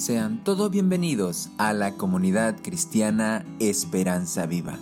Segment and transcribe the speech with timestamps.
[0.00, 4.78] Sean todos bienvenidos a la comunidad cristiana Esperanza Viva.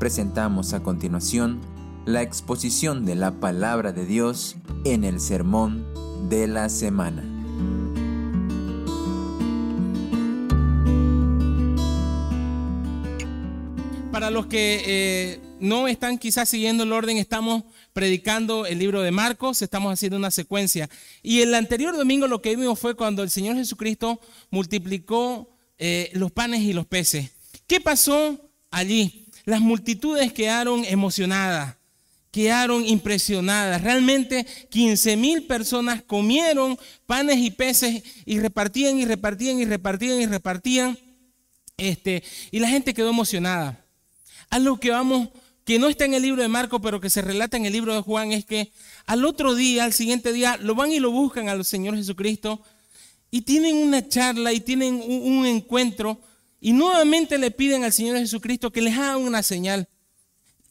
[0.00, 1.60] Presentamos a continuación
[2.06, 5.86] la exposición de la palabra de Dios en el sermón
[6.28, 7.22] de la semana.
[14.10, 19.10] Para los que eh, no están quizás siguiendo el orden, estamos predicando el libro de
[19.10, 20.88] Marcos, estamos haciendo una secuencia.
[21.22, 24.20] Y el anterior domingo lo que vimos fue cuando el Señor Jesucristo
[24.50, 27.30] multiplicó eh, los panes y los peces.
[27.66, 29.26] ¿Qué pasó allí?
[29.44, 31.76] Las multitudes quedaron emocionadas,
[32.30, 33.82] quedaron impresionadas.
[33.82, 40.26] Realmente 15 mil personas comieron panes y peces y repartían y repartían y repartían y
[40.26, 40.98] repartían.
[41.76, 43.84] Este, y la gente quedó emocionada.
[44.50, 45.28] A lo que vamos
[45.70, 47.94] que no está en el libro de Marco, pero que se relata en el libro
[47.94, 48.72] de Juan, es que
[49.06, 52.60] al otro día, al siguiente día, lo van y lo buscan al Señor Jesucristo
[53.30, 56.20] y tienen una charla y tienen un, encuentro
[56.60, 59.88] y nuevamente le piden al Señor Jesucristo que les haga una señal.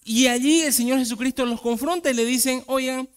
[0.03, 3.07] Y allí el Señor Jesucristo los confronta y le dicen, oigan,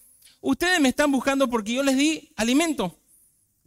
[0.40, 2.96] ustedes me están buscando porque yo les di alimento,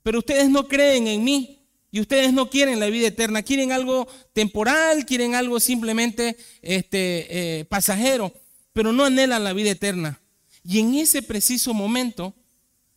[0.03, 1.64] pero ustedes no creen en mí.
[1.95, 7.63] Y ustedes no quieren la vida eterna, quieren algo temporal, quieren algo simplemente este, eh,
[7.63, 8.33] pasajero,
[8.73, 10.19] pero no anhelan la vida eterna.
[10.61, 12.33] Y en ese preciso momento,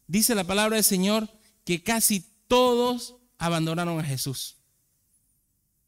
[0.08, 1.28] dice la palabra del Señor,
[1.64, 4.56] que casi todos abandonaron a Jesús.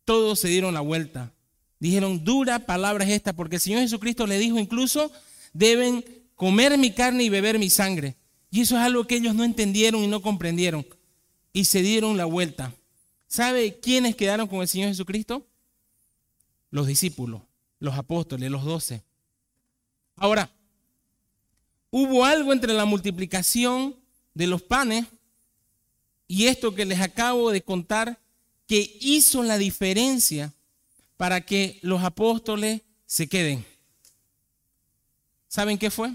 [0.04, 1.32] Todos se dieron la vuelta.
[1.80, 5.10] Dijeron, dura palabra es esta, porque el Señor Jesucristo le dijo incluso,
[5.52, 6.04] deben
[6.36, 8.14] comer mi carne y beber mi sangre.
[8.52, 10.86] Y eso es algo que ellos no entendieron y no comprendieron.
[11.52, 12.72] Y se dieron la vuelta.
[13.30, 15.46] ¿Sabe quiénes quedaron con el Señor Jesucristo?
[16.72, 17.40] Los discípulos,
[17.78, 19.04] los apóstoles, los doce.
[20.16, 20.50] Ahora,
[21.92, 23.94] hubo algo entre la multiplicación
[24.34, 25.06] de los panes
[26.26, 28.18] y esto que les acabo de contar
[28.66, 30.52] que hizo la diferencia
[31.16, 33.64] para que los apóstoles se queden.
[35.46, 36.12] ¿Saben qué fue?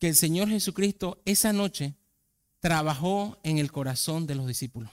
[0.00, 1.94] Que el Señor Jesucristo esa noche
[2.58, 4.90] trabajó en el corazón de los discípulos.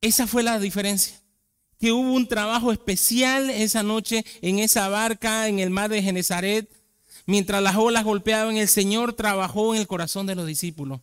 [0.00, 1.20] Esa fue la diferencia.
[1.78, 6.68] Que hubo un trabajo especial esa noche en esa barca en el mar de Genezaret.
[7.26, 11.00] Mientras las olas golpeaban, el Señor trabajó en el corazón de los discípulos.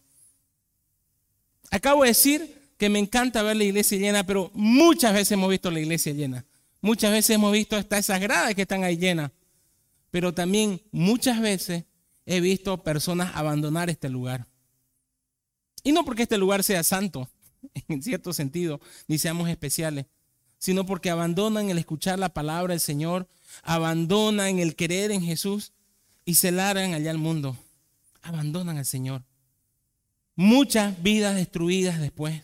[1.71, 5.71] Acabo de decir que me encanta ver la iglesia llena, pero muchas veces hemos visto
[5.71, 6.45] la iglesia llena.
[6.81, 9.31] Muchas veces hemos visto hasta esas gradas que están ahí llenas.
[10.11, 11.83] Pero también muchas veces
[12.25, 14.45] he visto personas abandonar este lugar.
[15.83, 17.29] Y no porque este lugar sea santo,
[17.87, 20.05] en cierto sentido, ni seamos especiales,
[20.57, 23.27] sino porque abandonan el escuchar la palabra del Señor,
[23.63, 25.73] abandonan el querer en Jesús
[26.25, 27.57] y se largan allá al mundo.
[28.21, 29.23] Abandonan al Señor.
[30.35, 32.43] Muchas vidas destruidas después.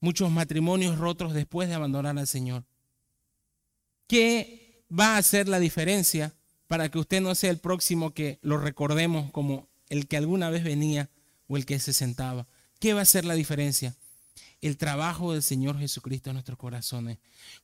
[0.00, 2.64] Muchos matrimonios rotos después de abandonar al Señor.
[4.06, 6.32] ¿Qué va a hacer la diferencia
[6.66, 10.64] para que usted no sea el próximo que lo recordemos como el que alguna vez
[10.64, 11.10] venía
[11.48, 12.46] o el que se sentaba?
[12.80, 13.94] ¿Qué va a ser la diferencia?
[14.62, 17.18] El trabajo del Señor Jesucristo en nuestros corazones.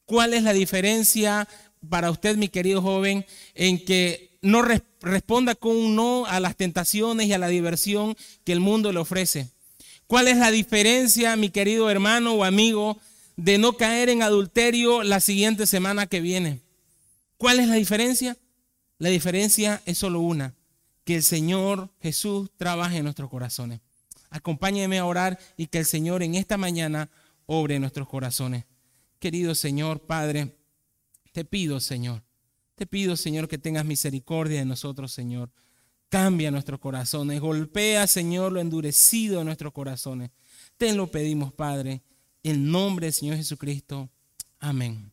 [0.05, 1.49] ¿Cuál es la diferencia
[1.89, 3.25] para usted, mi querido joven,
[3.55, 4.63] en que no
[5.01, 8.99] responda con un no a las tentaciones y a la diversión que el mundo le
[8.99, 9.49] ofrece?
[10.07, 12.99] ¿Cuál es la diferencia, mi querido hermano o amigo,
[13.37, 16.61] de no caer en adulterio la siguiente semana que viene?
[17.39, 18.37] ¿Cuál es la diferencia?
[18.99, 20.55] La diferencia es solo una,
[21.05, 23.81] que el Señor Jesús trabaje en nuestros corazones.
[24.31, 27.11] Acompáñeme a orar y que el Señor en esta mañana
[27.47, 28.65] obre en nuestros corazones.
[29.19, 30.57] Querido Señor, Padre,
[31.33, 32.23] te pido, Señor,
[32.75, 35.51] te pido, Señor, que tengas misericordia de nosotros, Señor.
[36.09, 40.31] Cambia nuestros corazones, golpea, Señor, lo endurecido de nuestros corazones.
[40.77, 42.03] Te lo pedimos, Padre,
[42.43, 44.09] en nombre del Señor Jesucristo.
[44.61, 45.11] Amén.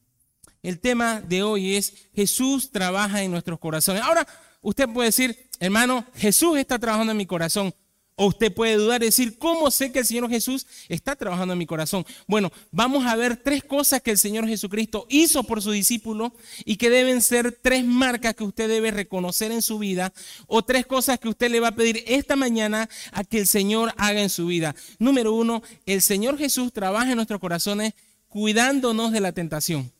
[0.61, 4.01] El tema de hoy es Jesús trabaja en nuestros corazones.
[4.01, 4.27] Ahora,
[4.61, 7.73] usted puede decir, hermano, Jesús está trabajando en mi corazón.
[8.15, 11.59] O usted puede dudar y decir, ¿cómo sé que el Señor Jesús está trabajando en
[11.59, 12.05] mi corazón?
[12.27, 16.33] Bueno, vamos a ver tres cosas que el Señor Jesucristo hizo por su discípulo
[16.63, 20.13] y que deben ser tres marcas que usted debe reconocer en su vida
[20.47, 23.93] o tres cosas que usted le va a pedir esta mañana a que el Señor
[23.97, 24.75] haga en su vida.
[24.99, 27.93] Número uno, el Señor Jesús trabaja en nuestros corazones
[28.27, 29.91] cuidándonos de la tentación.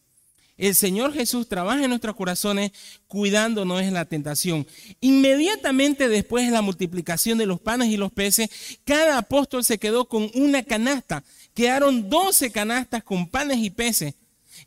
[0.56, 2.72] El Señor Jesús trabaja en nuestros corazones
[3.08, 4.68] cuidándonos en la tentación.
[5.02, 8.50] Inmediatamente después de la multiplicación de los panes y los peces,
[8.86, 11.24] cada apóstol se quedó con una canasta.
[11.56, 14.14] Quedaron doce canastas con panes y peces.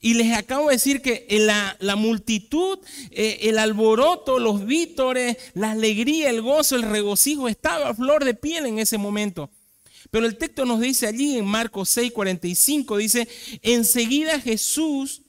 [0.01, 2.79] Y les acabo de decir que la, la multitud,
[3.13, 8.35] eh, el alboroto, los vítores, la alegría, el gozo, el regocijo estaba a flor de
[8.35, 9.51] piel en ese momento.
[10.11, 13.29] Pero el texto nos dice allí en Marcos 6, 45, dice,
[13.63, 15.23] enseguida Jesús,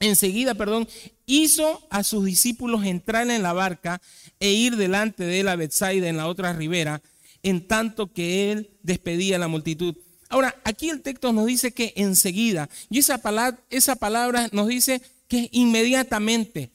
[0.00, 0.88] enseguida, perdón,
[1.26, 4.00] hizo a sus discípulos entrar en la barca
[4.40, 7.02] e ir delante de él a Bethsaida en la otra ribera,
[7.42, 9.96] en tanto que él despedía a la multitud.
[10.28, 15.00] Ahora, aquí el texto nos dice que enseguida, y esa palabra, esa palabra nos dice
[15.26, 16.70] que inmediatamente,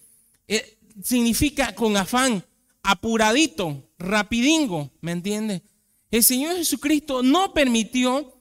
[0.47, 2.43] eh, significa con afán,
[2.81, 5.61] apuradito, rapidingo, ¿me entiendes?
[6.11, 8.32] El Señor Jesucristo no permitió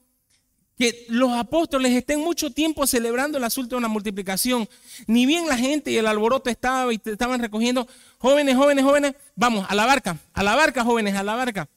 [0.83, 4.69] que los apóstoles estén mucho tiempo celebrando el asunto de una multiplicación.
[5.07, 7.87] Ni bien la gente y el alboroto estaba y estaban recogiendo,
[8.19, 11.69] jóvenes, jóvenes, jóvenes, vamos, a la barca, a la barca, jóvenes, a la barca.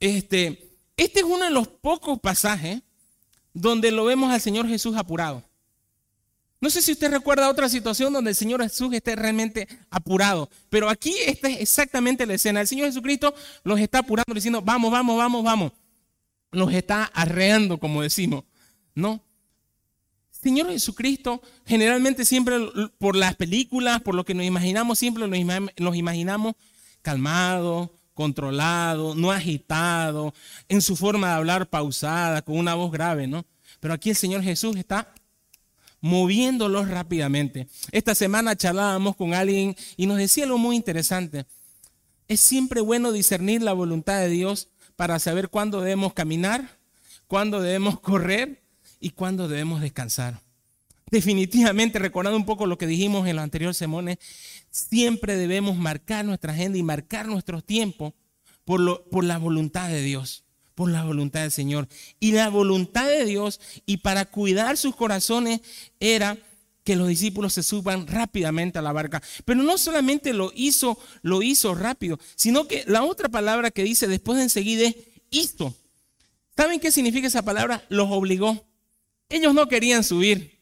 [0.00, 2.82] Este, este es uno de los pocos pasajes
[3.52, 5.44] donde lo vemos al Señor Jesús apurado.
[6.60, 10.88] No sé si usted recuerda otra situación donde el Señor Jesús esté realmente apurado, pero
[10.88, 12.62] aquí esta es exactamente la escena.
[12.62, 13.32] El Señor Jesucristo
[13.62, 15.72] los está apurando diciendo, vamos, vamos, vamos, vamos.
[16.54, 18.44] Nos está arreando, como decimos,
[18.94, 19.22] ¿no?
[20.30, 22.56] Señor Jesucristo, generalmente siempre
[22.98, 26.54] por las películas, por lo que nos imaginamos, siempre nos imaginamos
[27.00, 30.34] calmado, controlado, no agitado,
[30.68, 33.44] en su forma de hablar pausada, con una voz grave, ¿no?
[33.80, 35.14] Pero aquí el Señor Jesús está
[36.00, 37.66] moviéndolos rápidamente.
[37.90, 41.46] Esta semana charlábamos con alguien y nos decía algo muy interesante.
[42.28, 46.78] Es siempre bueno discernir la voluntad de Dios para saber cuándo debemos caminar,
[47.26, 48.62] cuándo debemos correr
[49.00, 50.40] y cuándo debemos descansar.
[51.10, 54.18] Definitivamente, recordando un poco lo que dijimos en los anteriores sermones,
[54.70, 58.14] siempre debemos marcar nuestra agenda y marcar nuestros tiempos
[58.64, 60.44] por, por la voluntad de Dios,
[60.74, 61.88] por la voluntad del Señor.
[62.18, 65.60] Y la voluntad de Dios, y para cuidar sus corazones,
[66.00, 66.38] era
[66.84, 69.22] que los discípulos se suban rápidamente a la barca.
[69.44, 74.06] Pero no solamente lo hizo, lo hizo rápido, sino que la otra palabra que dice
[74.06, 74.96] después de enseguida es
[75.30, 75.74] hizo.
[76.56, 77.84] ¿Saben qué significa esa palabra?
[77.88, 78.64] Los obligó.
[79.28, 80.54] Ellos no querían subir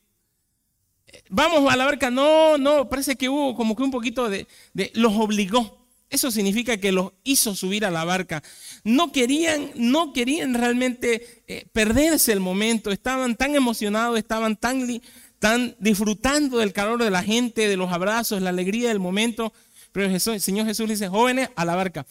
[1.29, 2.11] vamos a la barca.
[2.11, 4.47] No, no, parece que hubo como que un poquito de,
[4.95, 5.81] los obligó.
[6.11, 8.43] Eso significa que los hizo subir a la barca.
[8.85, 12.91] No querían, no querían realmente eh, perderse el momento.
[12.91, 15.01] Estaban tan emocionados, estaban tan,
[15.43, 19.53] tan disfrutando del calor de la gente, de los abrazos, la alegría del momento.
[19.91, 22.07] Pero el Señor Jesús dice, jóvenes, a la barca.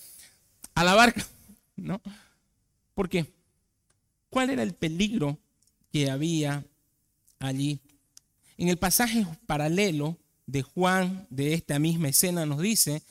[0.76, 1.26] A la barca.
[1.78, 2.02] ¿No?
[2.94, 3.34] ¿Por qué?
[4.30, 5.40] ¿Cuál era el peligro
[5.94, 6.66] que había
[7.40, 7.80] allí?
[8.58, 13.02] En el pasaje paralelo de Juan, de esta misma escena, nos dice,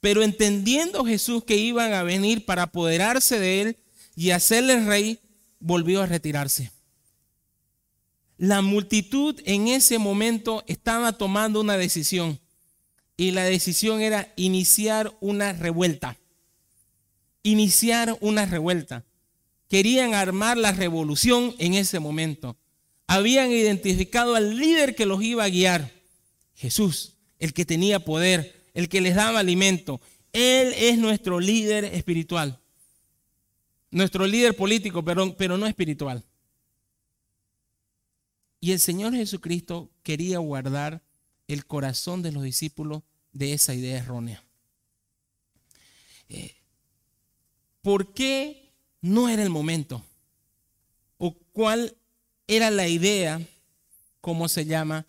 [0.00, 3.76] pero entendiendo Jesús que iban a venir para apoderarse de él
[4.16, 5.18] y hacerle rey,
[5.60, 6.70] volvió a retirarse.
[8.42, 12.40] La multitud en ese momento estaba tomando una decisión
[13.16, 16.18] y la decisión era iniciar una revuelta.
[17.44, 19.04] Iniciar una revuelta.
[19.68, 22.56] Querían armar la revolución en ese momento
[23.12, 25.90] habían identificado al líder que los iba a guiar,
[26.54, 30.00] Jesús, el que tenía poder, el que les daba alimento.
[30.32, 32.58] Él es nuestro líder espiritual,
[33.90, 36.24] nuestro líder político, pero, pero no espiritual.
[38.62, 41.02] Y el Señor Jesucristo quería guardar
[41.48, 44.44] el corazón de los discípulos de esa idea errónea.
[46.28, 46.54] Eh,
[47.80, 50.04] ¿Por qué no era el momento?
[51.18, 51.96] ¿O cuál
[52.46, 53.40] era la idea,
[54.20, 55.06] como se llama,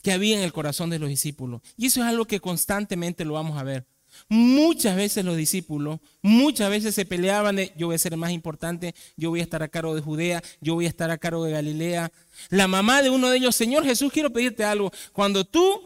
[0.00, 1.60] que había en el corazón de los discípulos.
[1.76, 3.84] Y eso es algo que constantemente lo vamos a ver.
[4.28, 8.94] Muchas veces los discípulos, muchas veces se peleaban de yo voy a ser más importante,
[9.16, 11.52] yo voy a estar a cargo de Judea, yo voy a estar a cargo de
[11.52, 12.12] Galilea.
[12.50, 14.92] La mamá de uno de ellos, Señor Jesús, quiero pedirte algo.
[15.12, 15.82] Cuando tú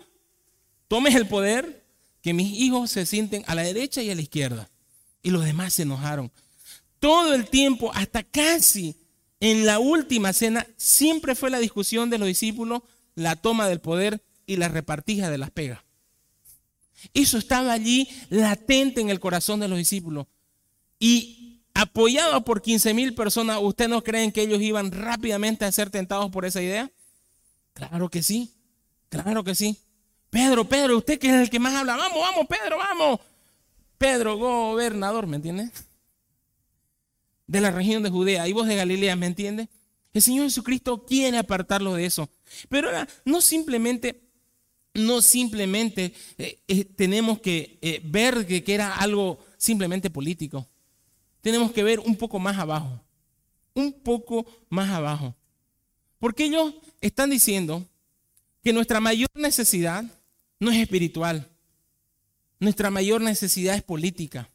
[0.88, 1.84] tomes el poder,
[2.26, 4.68] que mis hijos se sienten a la derecha y a la izquierda.
[5.22, 6.32] Y los demás se enojaron.
[6.98, 8.96] Todo el tiempo, hasta casi
[9.38, 12.82] en la última cena siempre fue la discusión de los discípulos,
[13.14, 15.85] la toma del poder y la repartija de las pegas.
[17.14, 20.26] Eso estaba allí latente en el corazón de los discípulos.
[20.98, 25.90] Y apoyado por 15 mil personas, ¿ustedes no creen que ellos iban rápidamente a ser
[25.90, 26.90] tentados por esa idea?
[27.74, 28.54] Claro que sí,
[29.08, 29.78] claro que sí.
[30.30, 33.20] Pedro, Pedro, usted que es el que más habla, vamos, vamos, Pedro, vamos.
[33.98, 35.70] Pedro, gobernador, ¿me entiendes?
[37.46, 39.68] de la región de Judea y vos de Galilea, ¿me entiendes?
[40.12, 42.28] El Señor Jesucristo quiere apartarlo de eso.
[42.68, 44.25] Pero ahora, no simplemente,
[44.96, 50.66] no simplemente eh, eh, tenemos que eh, ver que, que era algo simplemente político.
[51.40, 53.00] Tenemos que ver un poco más abajo.
[53.74, 55.34] Un poco más abajo.
[56.18, 57.86] Porque ellos están diciendo,
[58.66, 60.04] que nuestra mayor necesidad
[60.58, 61.48] no es espiritual.
[62.58, 64.50] Nuestra mayor necesidad es política.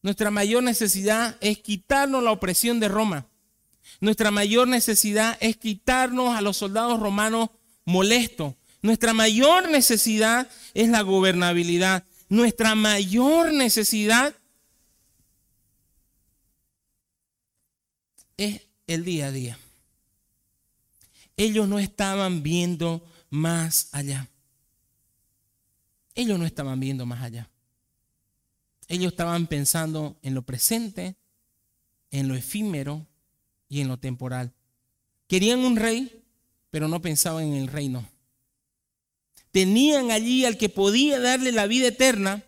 [0.00, 3.26] Nuestra mayor necesidad es quitarnos la opresión de Roma.
[4.00, 7.50] Nuestra mayor necesidad es quitarnos a los soldados romanos
[7.84, 8.54] molestos.
[8.84, 12.04] Nuestra mayor necesidad es la gobernabilidad.
[12.28, 14.34] Nuestra mayor necesidad
[18.36, 19.58] es el día a día.
[21.38, 24.28] Ellos no estaban viendo más allá.
[26.14, 27.48] Ellos no estaban viendo más allá.
[28.88, 31.16] Ellos estaban pensando en lo presente,
[32.10, 33.06] en lo efímero
[33.66, 34.52] y en lo temporal.
[35.26, 36.22] Querían un rey,
[36.70, 38.06] pero no pensaban en el reino.
[39.54, 42.42] Tenían allí al que podía darle la vida eterna,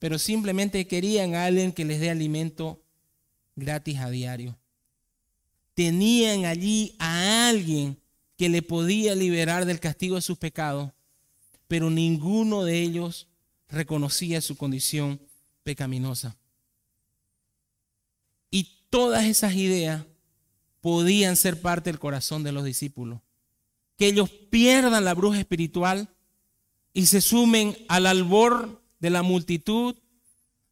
[0.00, 2.82] pero simplemente querían a alguien que les dé alimento
[3.54, 4.58] gratis a diario.
[5.74, 7.96] Tenían allí a alguien
[8.36, 10.90] que le podía liberar del castigo de sus pecados,
[11.68, 13.28] pero ninguno de ellos
[13.68, 15.20] reconocía su condición
[15.62, 16.36] pecaminosa.
[18.50, 20.04] Y todas esas ideas
[20.80, 23.20] podían ser parte del corazón de los discípulos.
[23.98, 26.08] Que ellos pierdan la bruja espiritual
[26.94, 29.94] y se sumen al albor de la multitud,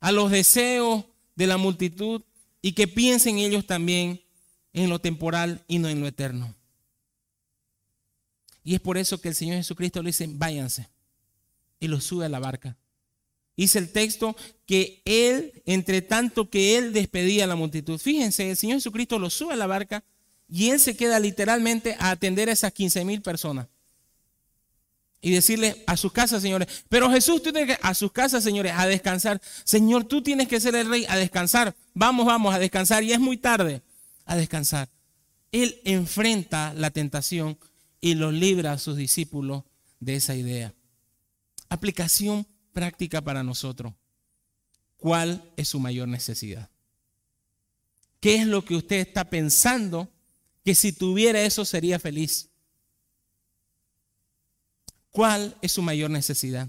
[0.00, 1.04] a los deseos
[1.34, 2.22] de la multitud
[2.62, 4.22] y que piensen ellos también
[4.72, 6.54] en lo temporal y no en lo eterno.
[8.64, 10.88] Y es por eso que el Señor Jesucristo le dice, váyanse.
[11.78, 12.76] Y los sube a la barca.
[13.56, 18.56] Dice el texto que él, entre tanto que él despedía a la multitud, fíjense, el
[18.56, 20.04] Señor Jesucristo lo sube a la barca
[20.48, 23.66] y él se queda literalmente a atender a esas 15 mil personas.
[25.20, 28.72] Y decirle a sus casas, señores, pero Jesús, tú tienes que, a sus casas, señores,
[28.76, 29.40] a descansar.
[29.64, 31.74] Señor, tú tienes que ser el rey, a descansar.
[31.94, 33.02] Vamos, vamos, a descansar.
[33.02, 33.82] Y es muy tarde,
[34.24, 34.88] a descansar.
[35.50, 37.58] Él enfrenta la tentación
[38.00, 39.64] y los libra a sus discípulos
[39.98, 40.74] de esa idea.
[41.68, 43.94] Aplicación práctica para nosotros.
[44.96, 46.70] ¿Cuál es su mayor necesidad?
[48.20, 50.12] ¿Qué es lo que usted está pensando
[50.66, 52.50] que si tuviera eso sería feliz?
[55.12, 56.68] ¿Cuál es su mayor necesidad?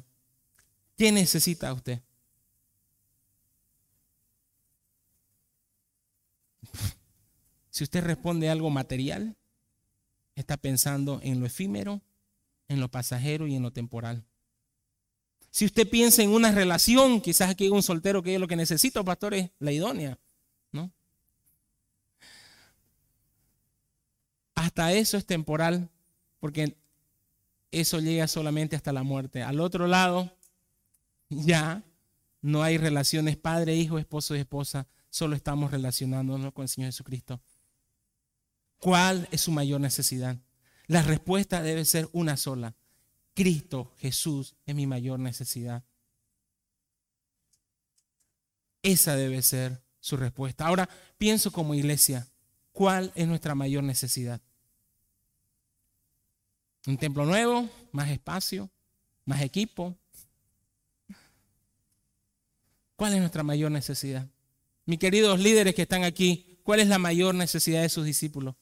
[0.96, 2.00] ¿Qué necesita usted?
[7.72, 9.36] Si usted responde algo material,
[10.36, 12.02] está pensando en lo efímero,
[12.68, 14.26] en lo pasajero y en lo temporal.
[15.52, 18.56] Si usted piensa en una relación, quizás aquí hay un soltero que es lo que
[18.56, 20.18] necesita, pastor, es la idónea,
[20.72, 20.92] ¿no?
[24.78, 25.90] Hasta eso es temporal,
[26.38, 26.78] porque
[27.72, 29.42] eso llega solamente hasta la muerte.
[29.42, 30.32] Al otro lado,
[31.30, 31.84] ya
[32.44, 37.42] no hay relaciones padre, hijo, esposo y esposa, solo estamos relacionándonos con el Señor Jesucristo.
[38.78, 40.38] ¿Cuál es su mayor necesidad?
[40.86, 42.76] La respuesta debe ser una sola.
[43.34, 45.84] Cristo Jesús es mi mayor necesidad.
[48.84, 50.68] Esa debe ser su respuesta.
[50.68, 52.28] Ahora pienso como iglesia,
[52.72, 54.40] ¿cuál es nuestra mayor necesidad?
[56.88, 58.72] Un templo nuevo, más espacio,
[59.26, 59.94] más equipo.
[62.96, 64.26] ¿Cuál es nuestra mayor necesidad?
[64.86, 68.56] Mis queridos líderes que están aquí, ¿cuál es la mayor necesidad de sus discípulos?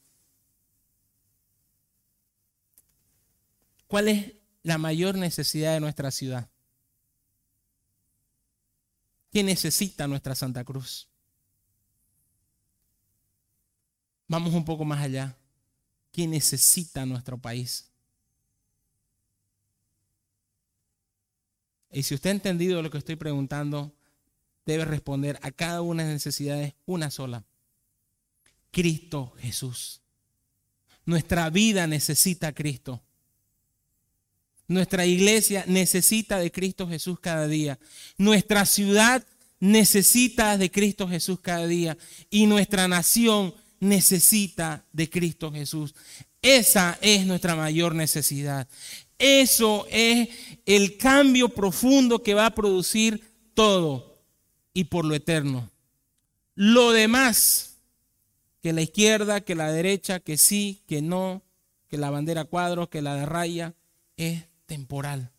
[3.86, 6.50] ¿Cuál es la mayor necesidad de nuestra ciudad?
[9.32, 11.08] ¿Qué necesita nuestra Santa Cruz?
[14.28, 15.38] Vamos un poco más allá.
[16.12, 17.92] ¿Qué necesita nuestro país?
[21.92, 23.94] Y si usted ha entendido lo que estoy preguntando,
[24.66, 27.46] debe responder a cada una de las necesidades una sola.
[28.72, 30.02] Cristo Jesús.
[31.06, 33.02] Nuestra vida necesita a Cristo.
[34.68, 37.78] Nuestra iglesia necesita de Cristo Jesús cada día.
[38.18, 39.24] Nuestra ciudad
[39.60, 41.98] necesita de Cristo Jesús cada día.
[42.30, 45.96] Y nuestra nación necesita de Cristo Jesús.
[46.42, 48.68] Esa es nuestra mayor necesidad.
[49.18, 50.30] Eso es
[50.66, 54.20] el cambio profundo que va a producir todo
[54.74, 55.72] y por lo eterno.
[56.54, 57.78] Lo demás,
[58.62, 61.44] que la izquierda, que la derecha, que sí, que no,
[61.88, 63.74] que la bandera cuadro, que la de raya,
[64.18, 65.32] es temporal,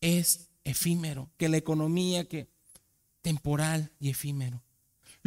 [0.00, 2.48] es efímero, que la economía que
[3.22, 4.62] temporal y efímero.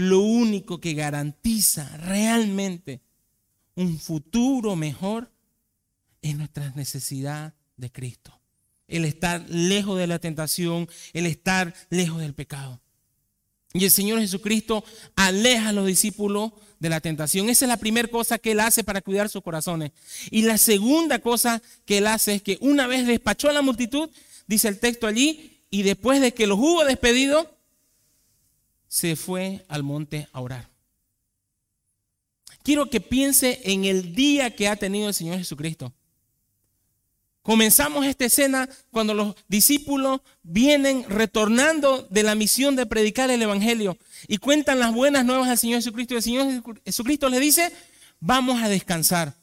[0.02, 3.02] Lo único que garantiza realmente
[3.76, 5.32] un futuro mejor
[6.24, 8.42] es nuestra necesidad de Cristo.
[8.88, 12.82] El estar lejos de la tentación, el estar lejos del pecado.
[13.74, 14.84] Y el Señor Jesucristo
[15.16, 17.48] aleja a los discípulos de la tentación.
[17.50, 19.92] Esa es la primera cosa que Él hace para cuidar sus corazones.
[20.32, 24.10] Y la segunda cosa que Él hace es que una vez despachó a la multitud,
[24.48, 27.56] dice el texto allí, y después de que los hubo despedido,
[28.92, 30.68] se fue al monte a orar.
[32.62, 35.94] Quiero que piense en el día que ha tenido el Señor Jesucristo.
[37.42, 43.98] Comenzamos esta escena cuando los discípulos vienen retornando de la misión de predicar el Evangelio
[44.28, 46.14] y cuentan las buenas nuevas al Señor Jesucristo.
[46.14, 47.72] Y el Señor Jesucristo les dice,
[48.20, 49.36] vamos a descansar.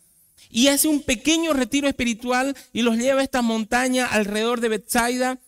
[0.51, 5.39] Y hace un pequeño retiro espiritual y los lleva a esta montaña alrededor de Bethsaida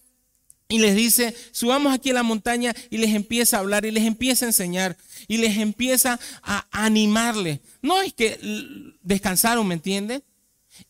[0.71, 4.05] y les dice, subamos aquí a la montaña y les empieza a hablar y les
[4.05, 4.97] empieza a enseñar
[5.27, 7.59] y les empieza a animarles.
[7.83, 8.39] No es que
[9.03, 10.23] descansaron, ¿me entiende?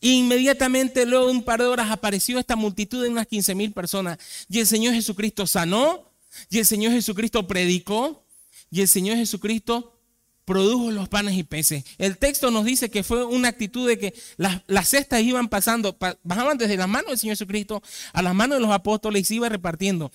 [0.00, 4.18] Inmediatamente luego de un par de horas apareció esta multitud de unas 15 mil personas.
[4.50, 6.12] Y el Señor Jesucristo sanó,
[6.50, 8.24] y el Señor Jesucristo predicó,
[8.70, 9.99] y el Señor Jesucristo
[10.44, 11.84] produjo los panes y peces.
[11.98, 16.58] El texto nos dice que fue una actitud de que las, cestas iban pasando, bajaban
[16.58, 17.82] desde las manos del Señor Jesucristo
[18.12, 20.10] a las manos de los apóstoles y se iba repartiendo.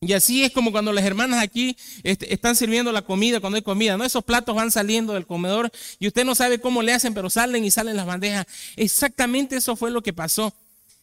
[0.00, 3.62] Y así es como cuando las hermanas aquí este, están sirviendo la comida, cuando hay
[3.62, 4.04] comida, ¿no?
[4.04, 7.64] Esos platos van saliendo del comedor y usted no sabe cómo le hacen, pero salen
[7.64, 8.46] y salen las bandejas.
[8.76, 10.54] Exactamente eso fue lo que pasó.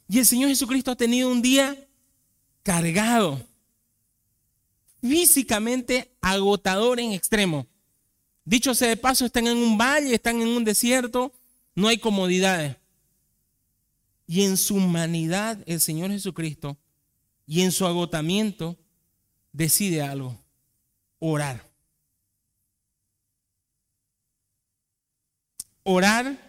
[0.08, 1.76] Y el Señor Jesucristo ha tenido un día
[2.64, 3.46] cargado,
[5.02, 7.68] físicamente agotador en extremo.
[8.46, 11.34] Dicho sea de paso, están en un valle, están en un desierto,
[11.74, 12.78] no hay comodidades.
[14.28, 16.78] Y en su humanidad, el Señor Jesucristo,
[17.48, 18.78] y en su agotamiento,
[19.52, 20.38] decide algo,
[21.20, 21.68] orar.
[25.84, 26.40] Orar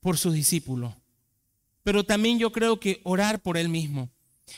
[0.00, 0.94] por sus discípulos,
[1.84, 4.10] pero también yo creo que orar por él mismo.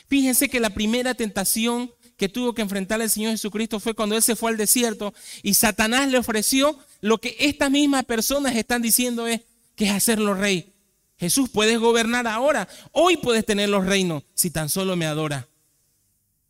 [0.07, 4.21] Fíjense que la primera tentación que tuvo que enfrentar el Señor Jesucristo fue cuando él
[4.21, 9.27] se fue al desierto y Satanás le ofreció lo que estas mismas personas están diciendo
[9.27, 9.41] es
[9.75, 10.73] que es hacerlo rey.
[11.17, 12.67] Jesús, puedes gobernar ahora.
[12.91, 15.47] Hoy puedes tener los reinos si tan solo me adora.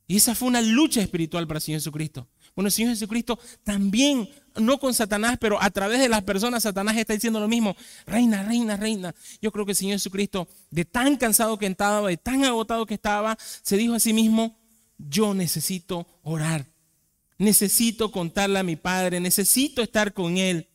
[0.07, 2.27] Y esa fue una lucha espiritual para el Señor Jesucristo.
[2.55, 6.96] Bueno, el Señor Jesucristo también, no con Satanás, pero a través de las personas, Satanás
[6.96, 7.75] está diciendo lo mismo.
[8.05, 9.13] Reina, reina, reina.
[9.42, 12.94] Yo creo que el Señor Jesucristo, de tan cansado que estaba, de tan agotado que
[12.94, 14.57] estaba, se dijo a sí mismo,
[14.98, 16.66] yo necesito orar.
[17.38, 20.68] Necesito contarle a mi Padre, necesito estar con Él.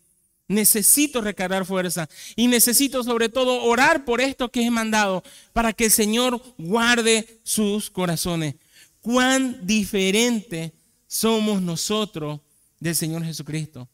[0.49, 5.85] Necesito recargar fuerza y necesito sobre todo orar por esto que he mandado para que
[5.85, 8.57] el Señor guarde sus corazones
[9.01, 10.73] cuán diferente
[11.07, 12.41] somos nosotros
[12.79, 13.89] del Señor Jesucristo.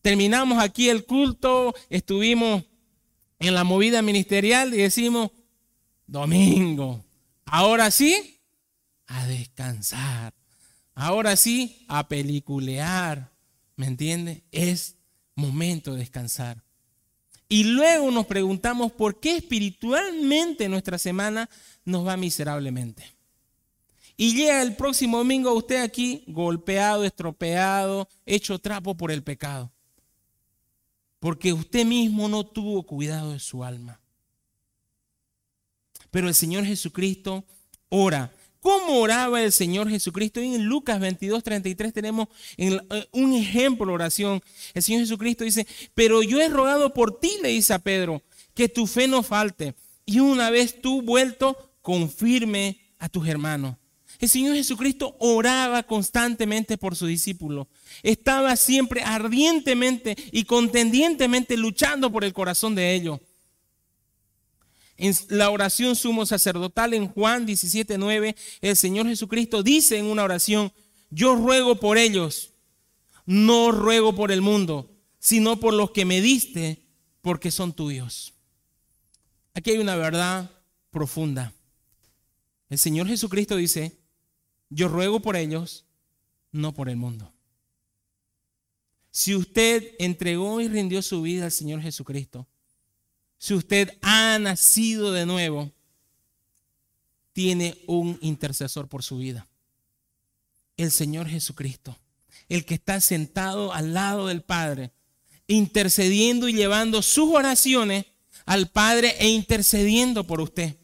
[0.00, 2.64] Terminamos aquí el culto, estuvimos
[3.38, 5.30] en la movida ministerial y decimos,
[6.06, 7.04] domingo,
[7.44, 8.31] ahora sí,
[9.12, 10.32] a descansar,
[10.94, 13.30] ahora sí, a peliculear,
[13.76, 14.42] ¿me entiende?
[14.50, 14.96] Es
[15.34, 16.62] momento de descansar.
[17.46, 21.50] Y luego nos preguntamos por qué espiritualmente nuestra semana
[21.84, 23.04] nos va miserablemente.
[24.16, 29.70] Y llega el próximo domingo usted aquí golpeado, estropeado, hecho trapo por el pecado.
[31.20, 34.00] Porque usted mismo no tuvo cuidado de su alma.
[36.10, 37.44] Pero el Señor Jesucristo
[37.90, 38.32] ora.
[38.62, 40.40] ¿Cómo oraba el Señor Jesucristo?
[40.40, 42.78] en Lucas 22, 33 tenemos eh,
[43.10, 44.40] un ejemplo de oración.
[44.72, 48.22] El Señor Jesucristo dice, pero yo he rogado por ti, le dice a Pedro,
[48.54, 49.74] que tu fe no falte.
[50.06, 53.74] Y una vez tú vuelto, confirme a tus hermanos.
[54.20, 57.66] El Señor Jesucristo oraba constantemente por su discípulo.
[58.04, 63.18] Estaba siempre ardientemente y contendientemente luchando por el corazón de ellos.
[65.02, 70.72] En la oración sumo sacerdotal en Juan 17:9, el Señor Jesucristo dice en una oración,
[71.10, 72.52] yo ruego por ellos,
[73.26, 76.86] no ruego por el mundo, sino por los que me diste,
[77.20, 78.34] porque son tuyos.
[79.54, 80.52] Aquí hay una verdad
[80.92, 81.52] profunda.
[82.70, 83.98] El Señor Jesucristo dice,
[84.70, 85.84] yo ruego por ellos,
[86.52, 87.32] no por el mundo.
[89.10, 92.46] Si usted entregó y rindió su vida al Señor Jesucristo,
[93.42, 95.72] si usted ha nacido de nuevo,
[97.32, 99.48] tiene un intercesor por su vida.
[100.76, 101.98] El Señor Jesucristo,
[102.48, 104.92] el que está sentado al lado del Padre,
[105.48, 108.06] intercediendo y llevando sus oraciones
[108.46, 110.76] al Padre e intercediendo por usted.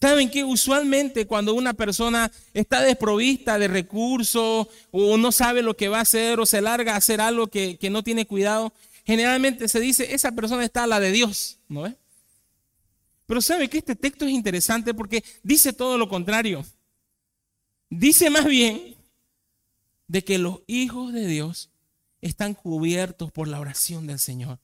[0.00, 5.88] ¿Saben que usualmente cuando una persona está desprovista de recursos o no sabe lo que
[5.88, 8.72] va a hacer o se larga a hacer algo que, no tiene cuidado,
[9.04, 11.94] generalmente se dice, esa persona está a la de Dios, ¿no?
[13.26, 16.64] Pero sabe que este texto es interesante porque dice todo lo contrario.
[17.90, 18.96] Dice más bien
[20.08, 21.70] de que los hijos de Dios
[22.20, 24.58] están cubiertos por la oración del Señor.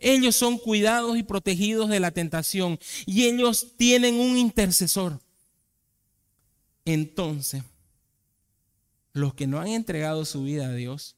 [0.00, 5.20] Ellos son cuidados y protegidos de la tentación y ellos tienen un intercesor.
[6.84, 7.62] Entonces,
[9.12, 11.16] los que no han entregado su vida a Dios,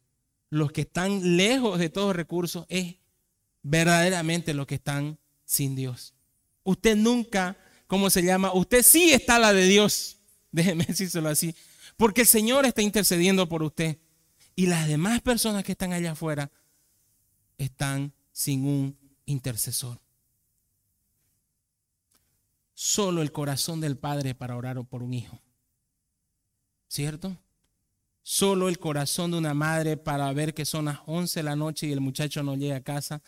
[0.50, 2.96] los que están lejos de todos recursos, es
[3.62, 6.12] verdaderamente los que están sin Dios.
[6.62, 7.56] Usted nunca,
[7.87, 8.52] ¿cómo se llama?
[8.52, 10.18] Usted sí está la de Dios.
[10.52, 11.54] Déjeme decírselo así.
[11.96, 13.98] Porque el Señor está intercediendo por usted.
[14.54, 16.50] Y las demás personas que están allá afuera
[17.56, 19.98] están sin un intercesor.
[22.74, 25.40] Solo el corazón del Padre para orar por un hijo.
[26.88, 27.38] ¿Cierto?
[28.22, 31.87] Solo el corazón de una madre para ver que son las 11 de la noche
[31.87, 33.22] y el muchacho no llega a casa.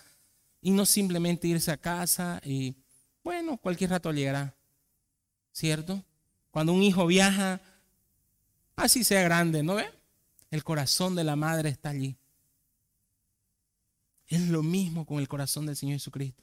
[0.60, 2.76] Y no simplemente irse a casa y,
[3.22, 4.56] bueno, cualquier rato llegará.
[5.52, 6.04] ¿Cierto?
[6.50, 7.60] Cuando un hijo viaja,
[8.76, 9.88] así sea grande, ¿no ve?
[10.50, 12.16] El corazón de la madre está allí.
[14.26, 16.42] Es lo mismo con el corazón del Señor Jesucristo.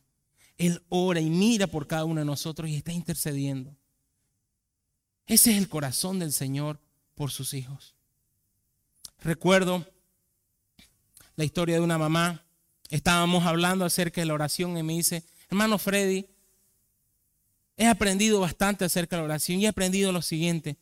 [0.57, 3.75] Él ora y mira por cada uno de nosotros y está intercediendo.
[5.27, 6.79] Ese es el corazón del Señor
[7.13, 7.95] por sus hijos.
[9.19, 9.85] Recuerdo
[11.35, 12.44] la historia de una mamá.
[12.89, 16.27] Estábamos hablando acerca de la oración y me dice, hermano Freddy,
[17.77, 20.77] he aprendido bastante acerca de la oración y he aprendido lo siguiente,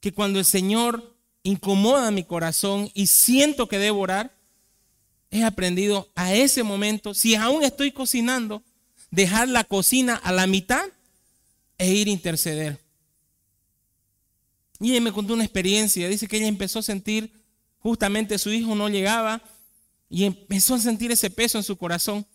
[0.00, 4.36] que cuando el Señor incomoda mi corazón y siento que debo orar,
[5.30, 8.62] he aprendido a ese momento, si aún estoy cocinando,
[9.10, 10.84] dejar la cocina a la mitad
[11.78, 12.80] e ir a interceder.
[14.80, 17.32] Y ella me contó una experiencia, dice que ella empezó a sentir,
[17.78, 19.42] justamente su hijo no llegaba
[20.08, 22.26] y empezó a sentir ese peso en su corazón.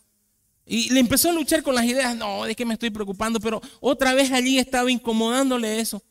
[0.66, 3.62] Y le empezó a luchar con las ideas, no, de que me estoy preocupando, pero
[3.80, 6.04] otra vez allí estaba incomodándole eso.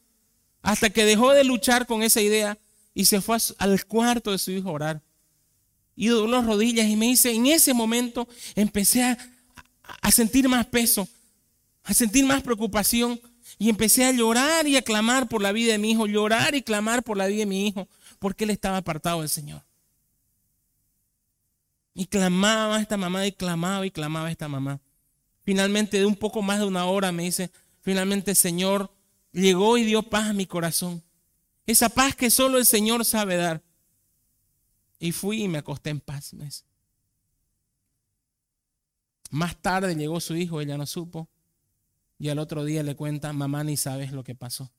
[0.62, 2.58] Hasta que dejó de luchar con esa idea
[2.92, 5.02] y se fue al cuarto de su hijo a orar.
[5.96, 9.18] Y dobló las rodillas y me dice, en ese momento empecé a,
[10.02, 11.08] a sentir más peso,
[11.84, 13.20] a sentir más preocupación.
[13.58, 16.62] Y empecé a llorar y a clamar por la vida de mi hijo, llorar y
[16.62, 19.62] clamar por la vida de mi hijo, porque él estaba apartado del Señor.
[21.94, 24.80] Y clamaba esta mamá y clamaba y clamaba esta mamá.
[25.42, 27.50] Finalmente, de un poco más de una hora, me dice,
[27.80, 28.94] finalmente Señor
[29.32, 31.02] llegó y dio paz a mi corazón.
[31.66, 33.62] Esa paz que solo el Señor sabe dar.
[34.98, 36.34] Y fui y me acosté en paz.
[39.30, 41.28] Más tarde llegó su hijo, ella no supo.
[42.18, 44.70] Y al otro día le cuenta, mamá, ni sabes lo que pasó.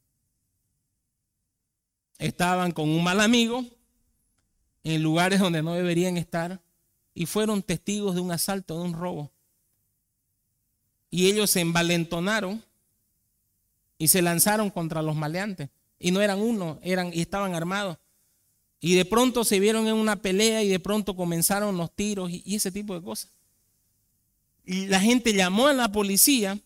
[2.20, 3.66] Estaban con un mal amigo
[4.84, 6.62] en lugares donde no deberían estar
[7.14, 9.32] y fueron testigos de un asalto, de un robo.
[11.10, 12.64] Y ellos se envalentonaron
[13.98, 15.70] y se lanzaron contra los maleantes.
[16.00, 17.98] Y no eran uno, eran y estaban armados.
[18.80, 22.56] Y de pronto se vieron en una pelea y de pronto comenzaron los tiros y,
[22.56, 23.32] ese tipo de cosas.
[24.66, 26.58] Y la gente llamó a la policía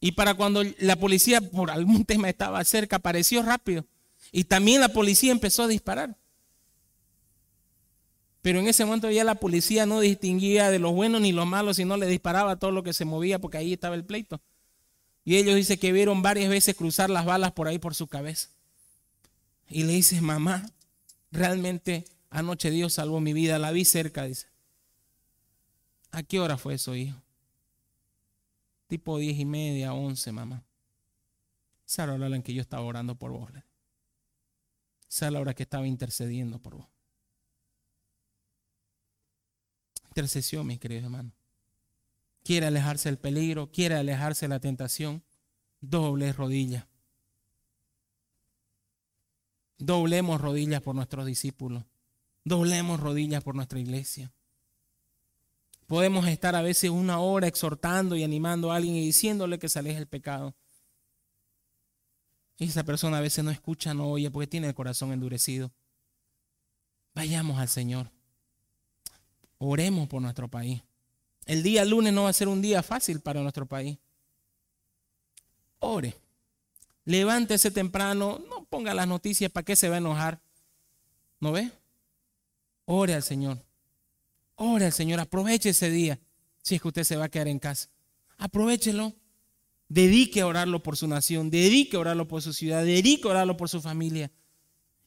[0.00, 3.84] y para cuando la policía por algún tema estaba cerca, apareció rápido.
[4.32, 6.16] Y también la policía empezó a disparar.
[8.42, 11.76] Pero en ese momento ya la policía no distinguía de los buenos ni los malos,
[11.76, 14.40] sino le disparaba todo lo que se movía porque ahí estaba el pleito.
[15.24, 18.48] Y ellos dicen que vieron varias veces cruzar las balas por ahí por su cabeza.
[19.68, 20.70] Y le dice, mamá,
[21.30, 24.46] realmente anoche Dios salvó mi vida, la vi cerca, dice.
[26.10, 27.20] ¿A qué hora fue eso, hijo?
[28.86, 30.62] Tipo diez y media, once, mamá.
[31.86, 33.50] Esa era la hora en que yo estaba orando por vos.
[35.10, 36.86] Esa era la hora que estaba intercediendo por vos.
[40.18, 41.32] Intercesión, mis queridos hermanos
[42.48, 45.22] quiere alejarse del peligro, quiere alejarse de la tentación,
[45.82, 46.86] doble rodillas.
[49.76, 51.84] Doblemos rodillas por nuestros discípulos.
[52.44, 54.32] Doblemos rodillas por nuestra iglesia.
[55.86, 59.80] Podemos estar a veces una hora exhortando y animando a alguien y diciéndole que se
[59.80, 60.56] aleje del pecado.
[62.56, 65.70] Y esa persona a veces no escucha, no oye porque tiene el corazón endurecido.
[67.14, 68.10] Vayamos al Señor.
[69.58, 70.82] Oremos por nuestro país.
[71.44, 73.98] El día lunes no va a ser un día fácil para nuestro país.
[75.80, 76.14] Ore.
[77.04, 78.40] Levántese temprano.
[78.48, 80.40] No ponga las noticias para qué se va a enojar.
[81.40, 81.70] ¿No ve?
[82.84, 83.64] Ore al Señor.
[84.56, 85.20] Ore al Señor.
[85.20, 86.20] Aproveche ese día.
[86.62, 87.88] Si es que usted se va a quedar en casa.
[88.36, 89.14] Aprovechelo.
[89.88, 91.50] Dedique a orarlo por su nación.
[91.50, 92.84] Dedique a orarlo por su ciudad.
[92.84, 94.30] Dedique a orarlo por su familia.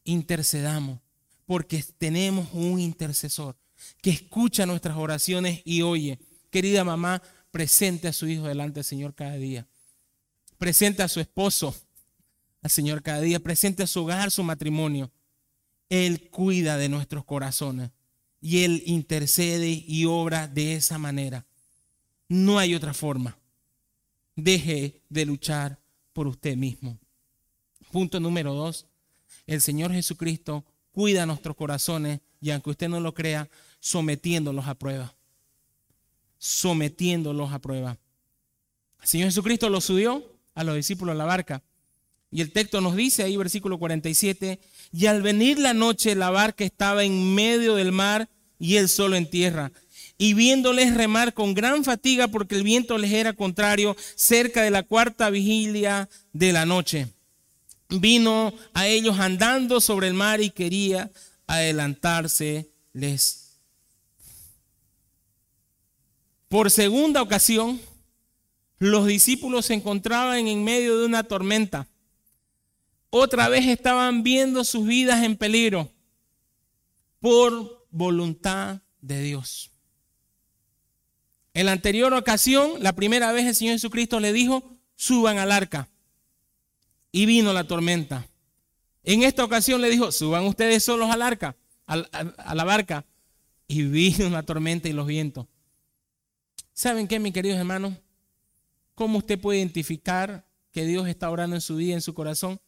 [0.04, 1.00] Intercedamos.
[1.46, 3.61] Porque tenemos un intercesor
[4.02, 6.20] que escucha nuestras oraciones y oye
[6.52, 9.68] querida mamá, presente a su hijo delante del Señor cada día.
[10.58, 11.76] Presente a su esposo
[12.62, 13.40] al Señor cada día.
[13.40, 15.12] Presente a su hogar, su matrimonio.
[15.90, 17.92] Él cuida de nuestros corazones
[18.40, 21.46] y Él intercede y obra de esa manera.
[22.28, 23.38] No hay otra forma.
[24.36, 25.80] Deje de luchar
[26.14, 26.98] por usted mismo.
[27.92, 28.88] Punto número dos.
[29.48, 33.50] El Señor Jesucristo cuida nuestros corazones y aunque usted no lo crea,
[33.82, 35.14] sometiéndolos a prueba.
[36.38, 37.98] Sometiéndolos a prueba.
[39.02, 40.24] El Señor Jesucristo lo subió
[40.56, 41.62] a los discípulos a la barca.
[42.32, 44.60] Y el texto nos dice ahí, versículo 47,
[44.94, 49.18] y al venir la noche la barca estaba en medio del mar y él solo
[49.18, 49.74] en tierra.
[50.18, 54.84] Y viéndoles remar con gran fatiga porque el viento les era contrario, cerca de la
[54.84, 57.08] cuarta vigilia de la noche,
[57.90, 61.12] vino a ellos andando sobre el mar y quería
[61.48, 63.41] adelantarse les.
[66.52, 67.80] Por segunda ocasión,
[68.78, 71.88] los discípulos se encontraban en medio de una tormenta.
[73.10, 75.90] Otra vez estaban viendo sus vidas en peligro
[77.22, 79.72] por voluntad de Dios.
[81.54, 85.88] En la anterior ocasión, la primera vez el Señor Jesucristo le dijo, suban al arca.
[87.14, 88.28] Y vino la tormenta.
[89.06, 91.56] En esta ocasión le dijo, suban ustedes solos al arca,
[91.88, 91.96] a,
[92.54, 93.06] la barca.
[93.70, 95.48] Y vino la tormenta y los vientos.
[96.74, 97.94] ¿Saben qué, mis queridos hermanos?
[98.96, 102.60] ¿Cómo usted puede identificar que Dios está orando en su vida, en su corazón?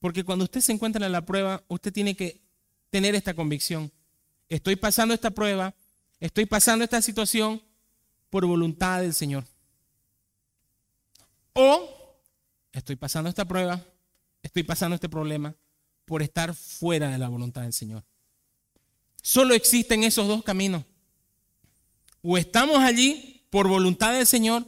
[0.00, 2.42] Porque cuando usted se encuentra en la prueba, usted tiene que
[2.90, 3.92] tener esta convicción.
[4.48, 5.74] Estoy pasando esta prueba,
[6.18, 7.62] estoy pasando esta situación
[8.30, 9.44] por voluntad del Señor.
[11.52, 12.18] O
[12.72, 13.84] estoy pasando esta prueba,
[14.42, 15.54] estoy pasando este problema
[16.04, 18.04] por estar fuera de la voluntad del Señor.
[19.22, 20.84] Solo existen esos dos caminos.
[22.22, 24.64] O estamos allí por voluntad del Señor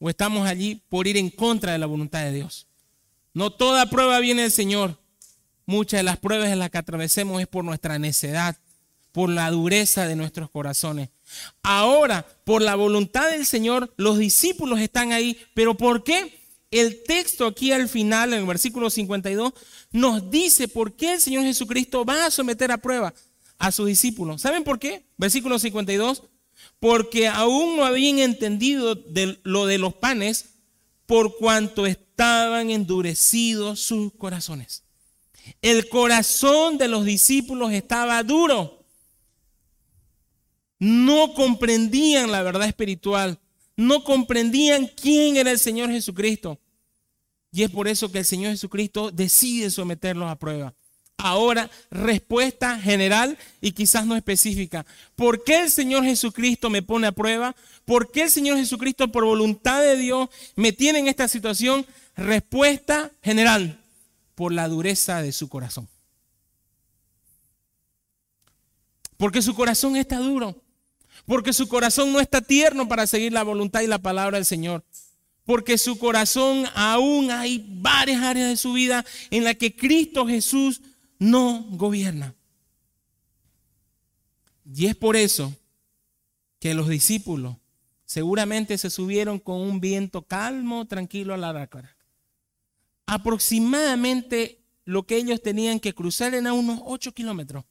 [0.00, 2.66] o estamos allí por ir en contra de la voluntad de Dios.
[3.32, 4.98] No toda prueba viene del Señor.
[5.66, 8.56] Muchas de las pruebas en las que atravesemos es por nuestra necedad,
[9.12, 11.10] por la dureza de nuestros corazones.
[11.62, 15.38] Ahora, por la voluntad del Señor, los discípulos están ahí.
[15.54, 16.40] ¿Pero por qué?
[16.72, 19.52] El texto aquí al final, en el versículo 52,
[19.92, 23.12] nos dice por qué el Señor Jesucristo va a someter a prueba
[23.58, 24.40] a sus discípulos.
[24.40, 25.04] ¿Saben por qué?
[25.16, 26.22] Versículo 52
[26.80, 28.98] porque aún no habían entendido
[29.44, 30.54] lo de los panes
[31.06, 34.82] por cuanto estaban endurecidos sus corazones.
[35.62, 38.84] El corazón de los discípulos estaba duro.
[40.78, 43.38] No comprendían la verdad espiritual.
[43.76, 46.58] No comprendían quién era el Señor Jesucristo.
[47.52, 50.74] Y es por eso que el Señor Jesucristo decide someterlos a prueba.
[51.18, 54.86] Ahora, respuesta general y quizás no específica.
[55.16, 57.54] ¿Por qué el Señor Jesucristo me pone a prueba?
[57.84, 61.86] ¿Por qué el Señor Jesucristo, por voluntad de Dios, me tiene en esta situación?
[62.16, 63.78] Respuesta general,
[64.34, 65.88] por la dureza de su corazón.
[69.18, 70.56] Porque su corazón está duro.
[71.26, 74.84] Porque su corazón no está tierno para seguir la voluntad y la palabra del Señor
[75.50, 80.80] porque su corazón aún hay varias áreas de su vida en las que Cristo Jesús
[81.20, 82.34] no gobierna.
[84.74, 85.54] Y es por eso
[86.58, 87.56] que los discípulos
[88.04, 91.96] seguramente se subieron con un viento calmo, tranquilo a la barca.
[93.06, 97.64] Aproximadamente lo que ellos tenían que cruzar era unos 8 kilómetros.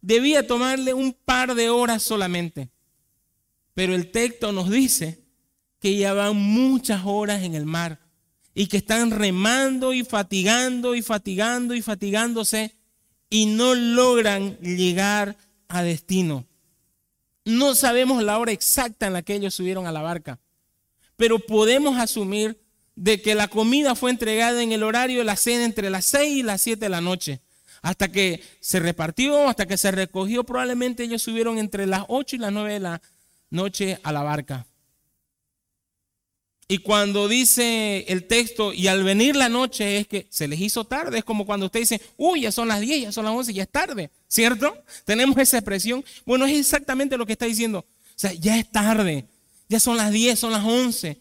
[0.00, 2.70] Debía tomarle un par de horas solamente.
[3.74, 5.24] Pero el texto nos dice
[5.80, 8.07] que llevan muchas horas en el mar
[8.58, 12.74] y que están remando y fatigando y fatigando y fatigándose
[13.30, 15.36] y no logran llegar
[15.68, 16.44] a destino.
[17.44, 20.40] No sabemos la hora exacta en la que ellos subieron a la barca,
[21.16, 22.60] pero podemos asumir
[22.96, 26.38] de que la comida fue entregada en el horario de la cena entre las 6
[26.38, 27.40] y las 7 de la noche.
[27.80, 32.38] Hasta que se repartió, hasta que se recogió, probablemente ellos subieron entre las 8 y
[32.40, 33.02] las 9 de la
[33.50, 34.66] noche a la barca.
[36.70, 40.84] Y cuando dice el texto, y al venir la noche es que se les hizo
[40.84, 43.54] tarde, es como cuando usted dice, uy, ya son las 10, ya son las 11,
[43.54, 44.76] ya es tarde, ¿cierto?
[45.06, 46.04] Tenemos esa expresión.
[46.26, 47.78] Bueno, es exactamente lo que está diciendo.
[47.78, 49.24] O sea, ya es tarde,
[49.70, 51.18] ya son las 10, son las 11,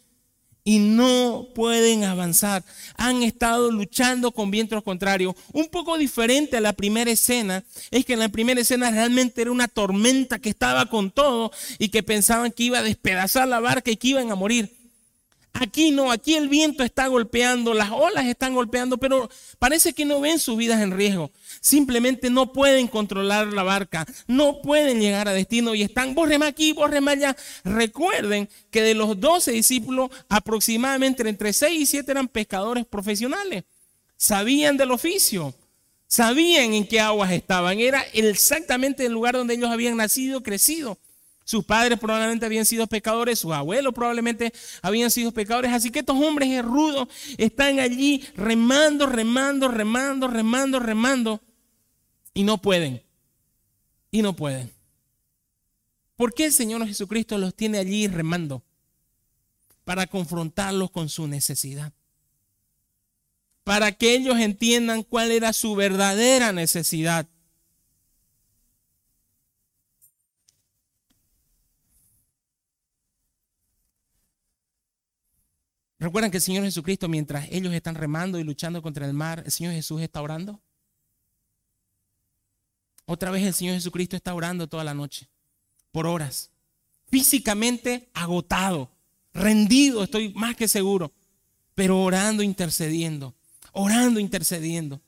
[0.66, 2.62] y no pueden avanzar.
[2.98, 5.34] Han estado luchando con vientos contrarios.
[5.54, 9.52] Un poco diferente a la primera escena, es que en la primera escena realmente era
[9.52, 13.92] una tormenta que estaba con todo y que pensaban que iba a despedazar la barca
[13.92, 14.77] y que iban a morir.
[15.60, 20.22] Aquí no, aquí el viento está golpeando, las olas están golpeando, pero parece que no
[20.22, 21.32] ven sus vidas en riesgo.
[21.62, 26.74] Simplemente no pueden controlar la barca, no pueden llegar a destino y están, vos aquí,
[26.74, 27.36] vos allá.
[27.64, 33.64] Recuerden que de los doce discípulos, aproximadamente entre 6 y 7 eran pescadores profesionales.
[34.16, 35.56] Sabían del oficio,
[36.08, 37.80] Sabían en qué aguas estaban.
[37.80, 40.98] Era exactamente el lugar donde ellos habían nacido, crecido.
[41.48, 45.72] Sus padres probablemente habían sido pecadores, sus abuelos probablemente habían sido pecadores.
[45.72, 47.08] Así que estos hombres rudos
[47.38, 51.42] están allí remando, remando, remando, remando, remando.
[52.34, 53.02] Y no pueden.
[54.12, 54.70] Y no pueden.
[56.18, 58.62] ¿Por qué el Señor Jesucristo los tiene allí remando?
[59.86, 61.94] Para confrontarlos con su necesidad
[63.64, 67.26] para que ellos entiendan cuál era su verdadera necesidad.
[76.00, 79.52] ¿Recuerdan que el Señor Jesucristo, mientras ellos están remando y luchando contra el mar, el
[79.52, 80.62] Señor Jesús está orando?
[83.06, 85.30] Otra vez el Señor Jesucristo está orando toda la noche,
[85.92, 86.52] por horas,
[87.10, 88.92] físicamente agotado,
[89.34, 91.14] rendido, estoy más que seguro,
[91.74, 93.38] pero orando, intercediendo
[93.78, 95.02] orando, intercediendo.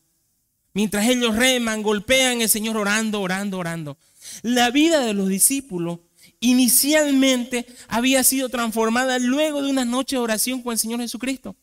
[0.73, 3.97] Mientras ellos reman, golpean el Señor orando, orando, orando.
[4.43, 5.99] La vida de los discípulos
[6.39, 11.55] inicialmente había sido transformada luego de una noche de oración con el Señor Jesucristo.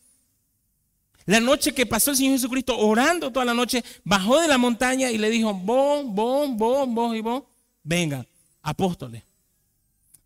[1.24, 5.10] La noche que pasó el Señor Jesucristo orando toda la noche, bajó de la montaña
[5.10, 7.42] y le dijo, vos, vos, vos, vos y vos,
[7.82, 8.24] venga,
[8.62, 9.24] apóstoles.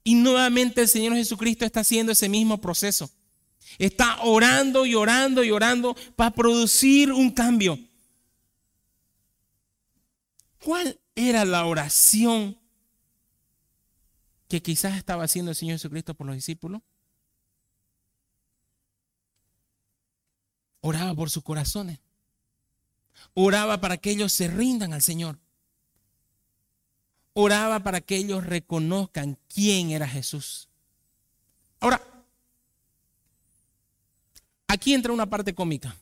[0.05, 3.11] Y nuevamente el Señor Jesucristo está haciendo ese mismo proceso.
[3.79, 7.79] Está orando y orando y orando para producir un cambio.
[10.63, 12.60] ¿Cuál era la oración
[14.51, 16.83] que quizás estaba haciendo el Señor Jesucristo por los discípulos?
[20.83, 21.99] Oraba por sus corazones.
[23.33, 25.39] Oraba para que ellos se rindan al Señor.
[27.33, 30.69] Oraba para que ellos reconozcan quién era Jesús.
[31.81, 32.03] Ahora,
[34.71, 35.97] Aquí entra una parte cómica.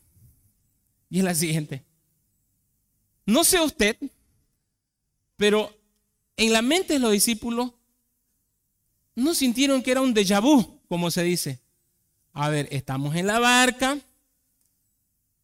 [1.08, 1.86] Y es la siguiente.
[3.24, 3.96] No sé usted,
[5.38, 5.74] pero
[6.36, 7.72] en la mente de los discípulos
[9.18, 11.58] no sintieron que era un déjà vu, como se dice.
[12.32, 13.98] A ver, estamos en la barca,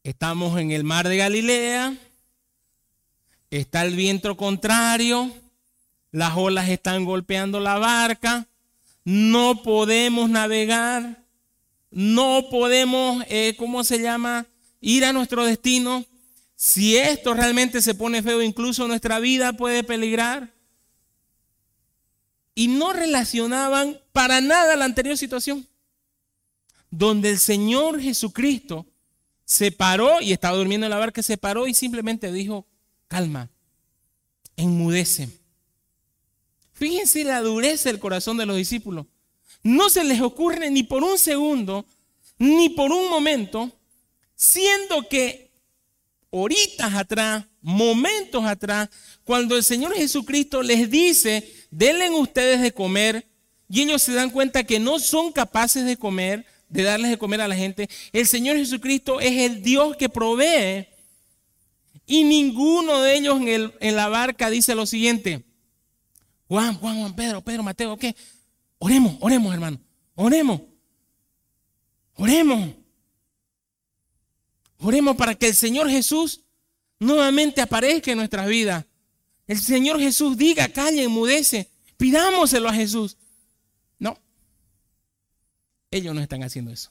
[0.05, 1.97] estamos en el mar de Galilea,
[3.51, 5.29] está el viento contrario,
[6.13, 8.47] las olas están golpeando la barca,
[9.03, 11.25] no podemos navegar,
[11.91, 14.47] no podemos, eh, ¿cómo se llama?
[14.81, 16.05] Ir a nuestro destino.
[16.55, 20.55] Si esto realmente se pone feo, incluso nuestra vida puede peligrar.
[22.55, 25.67] Y no relacionaban para nada la anterior situación,
[26.91, 28.87] donde el Señor Jesucristo
[29.45, 32.67] se paró y estaba durmiendo en la barca, se paró y simplemente dijo,
[33.09, 33.51] calma,
[34.57, 35.29] enmudece.
[36.73, 39.07] Fíjense la dureza del corazón de los discípulos
[39.65, 41.85] no se les ocurre ni por un segundo,
[42.39, 43.73] ni por un momento,
[44.37, 45.51] siendo que
[46.35, 48.89] horitas atrás, momentos atrás,
[49.23, 53.29] cuando el Señor Jesucristo les dice, denle ustedes de comer,
[53.69, 57.41] y ellos se dan cuenta que no son capaces de comer, de darles de comer
[57.41, 60.89] a la gente, el Señor Jesucristo es el Dios que provee.
[62.05, 65.45] Y ninguno de ellos en, en la barca dice lo siguiente,
[66.49, 68.15] Juan, Juan, Juan, Pedro, Pedro, Mateo, ¿qué?
[68.79, 69.81] Oremos, oremos, hermano.
[70.15, 70.61] Oremos.
[72.17, 72.84] Oremos.
[74.85, 76.43] Oremos para que el Señor Jesús
[76.99, 78.85] nuevamente aparezca en nuestras vidas.
[79.47, 81.71] El Señor Jesús diga, calle, enmudece.
[81.97, 83.17] Pidámoselo a Jesús.
[83.99, 84.19] No.
[85.91, 86.91] Ellos no están haciendo eso.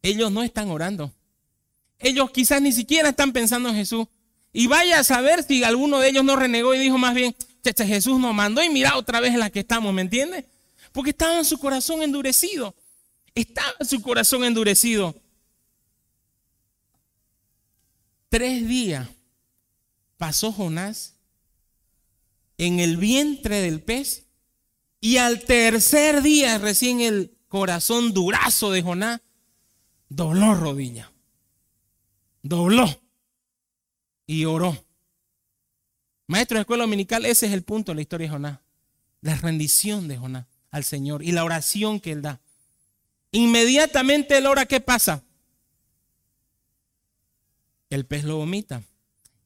[0.00, 1.12] Ellos no están orando.
[1.98, 4.06] Ellos quizás ni siquiera están pensando en Jesús.
[4.52, 8.20] Y vaya a saber si alguno de ellos no renegó y dijo más bien, Jesús
[8.20, 10.46] nos mandó y mira otra vez en la que estamos, ¿me entiende?
[10.92, 12.76] Porque estaba en su corazón endurecido.
[13.34, 15.16] Estaba en su corazón endurecido.
[18.34, 19.08] Tres días
[20.16, 21.14] pasó Jonás
[22.58, 24.26] en el vientre del pez
[25.00, 29.20] y al tercer día recién el corazón durazo de Jonás
[30.08, 31.12] dobló rodilla.
[32.42, 33.00] Dobló
[34.26, 34.84] y oró.
[36.26, 38.58] Maestro de escuela dominical, ese es el punto de la historia de Jonás.
[39.20, 42.40] La rendición de Jonás al Señor y la oración que él da.
[43.30, 45.23] Inmediatamente el ora, ¿qué pasa?
[47.90, 48.82] El pez lo vomita.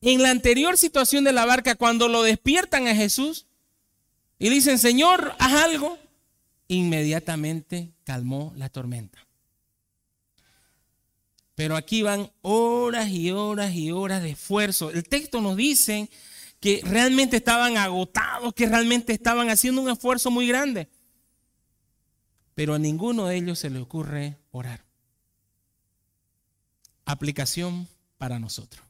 [0.01, 3.47] En la anterior situación de la barca, cuando lo despiertan a Jesús
[4.39, 5.99] y dicen, Señor, haz algo,
[6.69, 9.19] inmediatamente calmó la tormenta.
[11.57, 14.91] Pero aquí van horas y horas y horas de esfuerzo.
[14.91, 16.09] El texto nos dice
[16.61, 20.89] que realmente estaban agotados, que realmente estaban haciendo un esfuerzo muy grande.
[22.55, 24.85] Pero a ninguno de ellos se le ocurre orar.
[27.05, 27.89] Aplicación
[28.19, 28.85] para nosotros.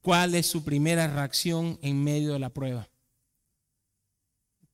[0.00, 2.88] ¿Cuál es su primera reacción en medio de la prueba?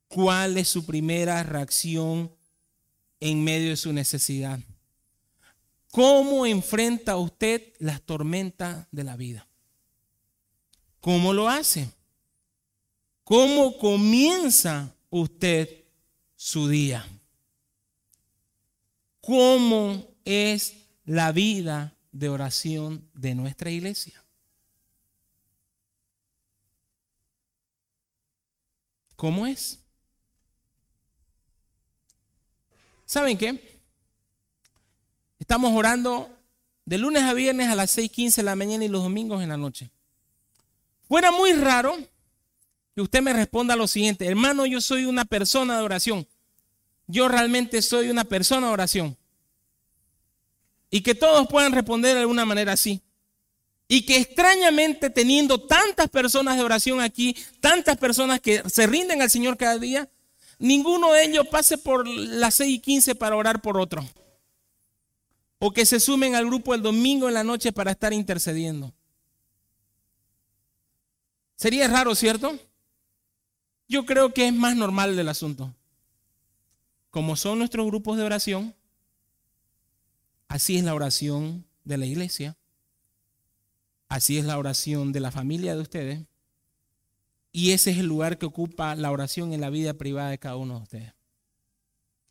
[0.09, 2.31] ¿Cuál es su primera reacción
[3.19, 4.61] en medio de su necesidad?
[5.91, 9.49] ¿Cómo enfrenta usted las tormentas de la vida?
[11.01, 11.91] ¿Cómo lo hace?
[13.25, 15.85] ¿Cómo comienza usted
[16.37, 17.07] su día?
[19.23, 20.75] ¿Cómo es
[21.05, 24.23] la vida de oración de nuestra iglesia?
[29.17, 29.79] ¿Cómo es?
[33.07, 33.81] ¿Saben qué?
[35.39, 36.31] Estamos orando
[36.85, 39.57] de lunes a viernes a las 6:15 de la mañana y los domingos en la
[39.57, 39.91] noche.
[41.09, 41.97] Fuera muy raro
[42.95, 46.27] que usted me responda lo siguiente, hermano, yo soy una persona de oración.
[47.07, 49.17] Yo realmente soy una persona de oración.
[50.95, 53.01] Y que todos puedan responder de alguna manera así.
[53.89, 59.31] Y que extrañamente teniendo tantas personas de oración aquí, tantas personas que se rinden al
[59.31, 60.11] Señor cada día,
[60.59, 64.07] ninguno de ellos pase por las 6 y 15 para orar por otro.
[65.59, 68.93] O que se sumen al grupo el domingo en la noche para estar intercediendo.
[71.57, 72.59] Sería raro, ¿cierto?
[73.89, 75.75] Yo creo que es más normal del asunto.
[77.09, 78.75] Como son nuestros grupos de oración,
[80.53, 82.59] así es la oración de la iglesia,
[84.11, 86.27] así es la oración de la familia de ustedes,
[87.53, 90.57] y ese es el lugar que ocupa la oración en la vida privada de cada
[90.57, 91.15] uno de ustedes.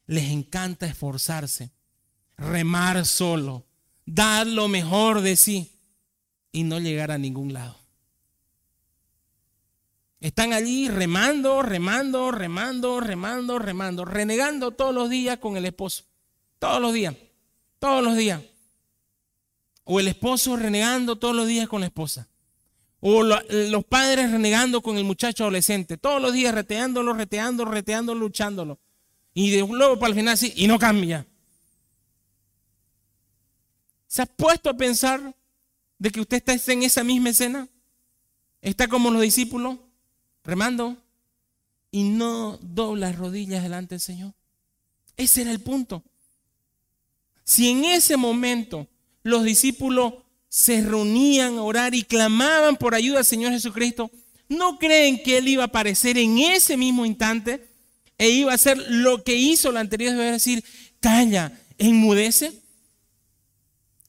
[0.06, 1.72] Les encanta esforzarse,
[2.38, 3.66] remar solo,
[4.06, 5.72] dar lo mejor de sí
[6.52, 7.76] y no llegar a ningún lado.
[10.20, 16.04] Están allí remando, remando, remando, remando, remando, renegando todos los días con el esposo.
[16.60, 17.16] Todos los días,
[17.82, 18.40] todos los días.
[19.84, 22.30] O el esposo renegando todos los días con la esposa.
[23.00, 28.80] O los padres renegando con el muchacho adolescente, todos los días reteándolo, reteándolo, reteándolo, luchándolo.
[29.34, 31.26] Y de luego para el final sí, y no cambia.
[34.06, 35.36] ¿Se ha puesto a pensar
[35.98, 37.68] de que usted está en esa misma escena?
[38.62, 39.80] ¿Está como los discípulos,
[40.44, 40.98] remando,
[41.90, 44.34] y no dobla rodillas delante del Señor?
[45.18, 46.04] Ese era el punto.
[47.44, 48.88] Si en ese momento
[49.24, 50.14] los discípulos
[50.48, 54.12] se reunían a orar y clamaban por ayuda al Señor Jesucristo,
[54.50, 57.68] ¿no creen que Él iba a aparecer en ese mismo instante
[58.18, 60.64] e iba a hacer lo que hizo la anterior vez, decir,
[61.00, 62.52] calla, enmudece?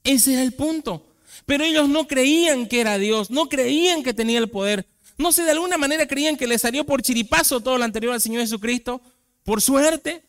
[0.05, 1.07] Ese era el punto.
[1.47, 4.87] Pero ellos no creían que era Dios, no creían que tenía el poder.
[5.19, 8.21] No sé, de alguna manera creían que le salió por chiripazo todo lo anterior al
[8.21, 9.01] Señor Jesucristo,
[9.45, 10.23] por suerte,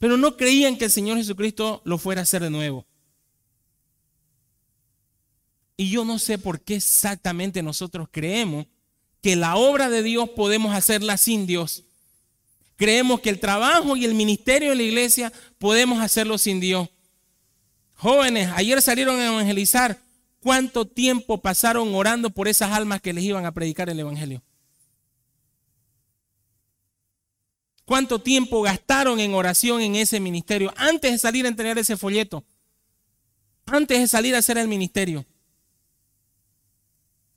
[0.00, 2.86] pero no creían que el Señor Jesucristo lo fuera a hacer de nuevo.
[5.76, 8.66] Y yo no sé por qué exactamente nosotros creemos
[9.20, 11.84] que la obra de Dios podemos hacerla sin Dios.
[12.76, 16.88] Creemos que el trabajo y el ministerio de la iglesia podemos hacerlo sin Dios.
[17.94, 19.98] Jóvenes, ayer salieron a evangelizar.
[20.40, 24.42] ¿Cuánto tiempo pasaron orando por esas almas que les iban a predicar el Evangelio?
[27.90, 32.44] ¿Cuánto tiempo gastaron en oración en ese ministerio antes de salir a entregar ese folleto?
[33.66, 35.26] Antes de salir a hacer el ministerio.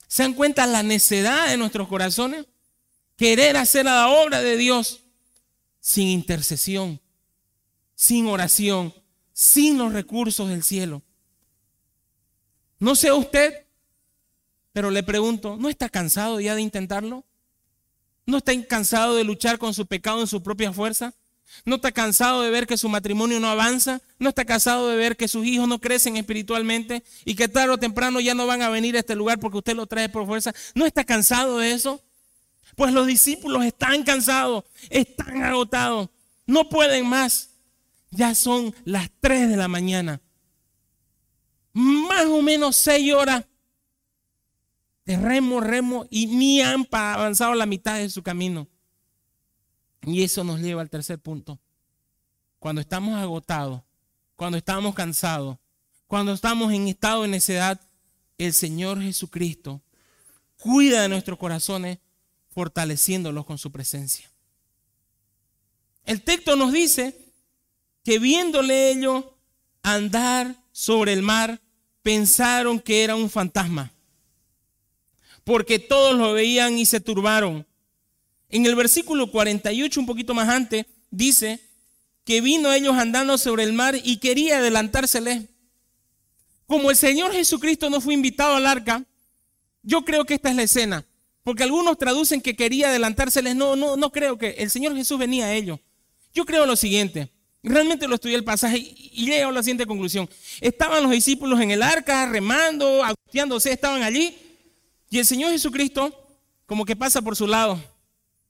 [0.07, 2.45] ¿Se dan cuenta la necedad de nuestros corazones?
[3.17, 4.99] Querer hacer la obra de Dios
[5.79, 7.01] sin intercesión,
[7.95, 8.93] sin oración,
[9.31, 11.01] sin los recursos del cielo.
[12.77, 13.65] No sé usted,
[14.71, 17.25] pero le pregunto, ¿no está cansado ya de intentarlo?
[18.25, 21.13] ¿No está cansado de luchar con su pecado en su propia fuerza?
[21.65, 24.01] ¿No está cansado de ver que su matrimonio no avanza?
[24.17, 27.77] ¿No está cansado de ver que sus hijos no crecen espiritualmente y que tarde o
[27.77, 30.53] temprano ya no van a venir a este lugar porque usted lo trae por fuerza?
[30.73, 32.01] ¿No está cansado de eso?
[32.75, 36.09] Pues los discípulos están cansados, están agotados,
[36.45, 37.49] no pueden más.
[38.09, 40.21] Ya son las 3 de la mañana.
[41.73, 43.45] Más o menos 6 horas
[45.05, 48.67] de remo, remo y ni han avanzado la mitad de su camino.
[50.05, 51.59] Y eso nos lleva al tercer punto.
[52.59, 53.81] Cuando estamos agotados,
[54.35, 55.57] cuando estamos cansados,
[56.07, 57.79] cuando estamos en estado de necedad,
[58.37, 59.81] el Señor Jesucristo
[60.57, 61.99] cuida de nuestros corazones
[62.49, 64.29] fortaleciéndolos con su presencia.
[66.05, 67.17] El texto nos dice
[68.03, 69.25] que viéndole ellos
[69.81, 71.61] andar sobre el mar,
[72.01, 73.91] pensaron que era un fantasma,
[75.43, 77.65] porque todos lo veían y se turbaron.
[78.49, 81.59] En el versículo 48, un poquito más antes, dice
[82.23, 85.47] que vino ellos andando sobre el mar y quería adelantársele.
[86.67, 89.03] Como el Señor Jesucristo no fue invitado al arca,
[89.85, 91.05] Yo creo que esta es la escena,
[91.43, 93.53] porque algunos traducen que quería adelantárseles.
[93.53, 95.77] No, no, no creo que el Señor Jesús venía a ellos.
[96.33, 97.29] Yo creo lo siguiente.
[97.61, 100.29] Realmente lo estudié el pasaje y llego a la siguiente conclusión.
[100.61, 104.37] Estaban los discípulos en el arca, remando, angustiándose, estaban allí.
[105.13, 106.11] Y el Señor Jesucristo
[106.65, 107.79] como que pasa por su lado.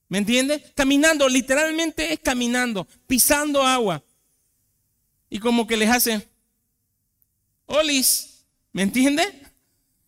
[0.07, 0.63] ¿Me entiende?
[0.75, 4.01] Caminando, literalmente es caminando, pisando agua.
[5.29, 6.25] Y como que les hace,
[7.65, 9.25] olis, ¿me entiende?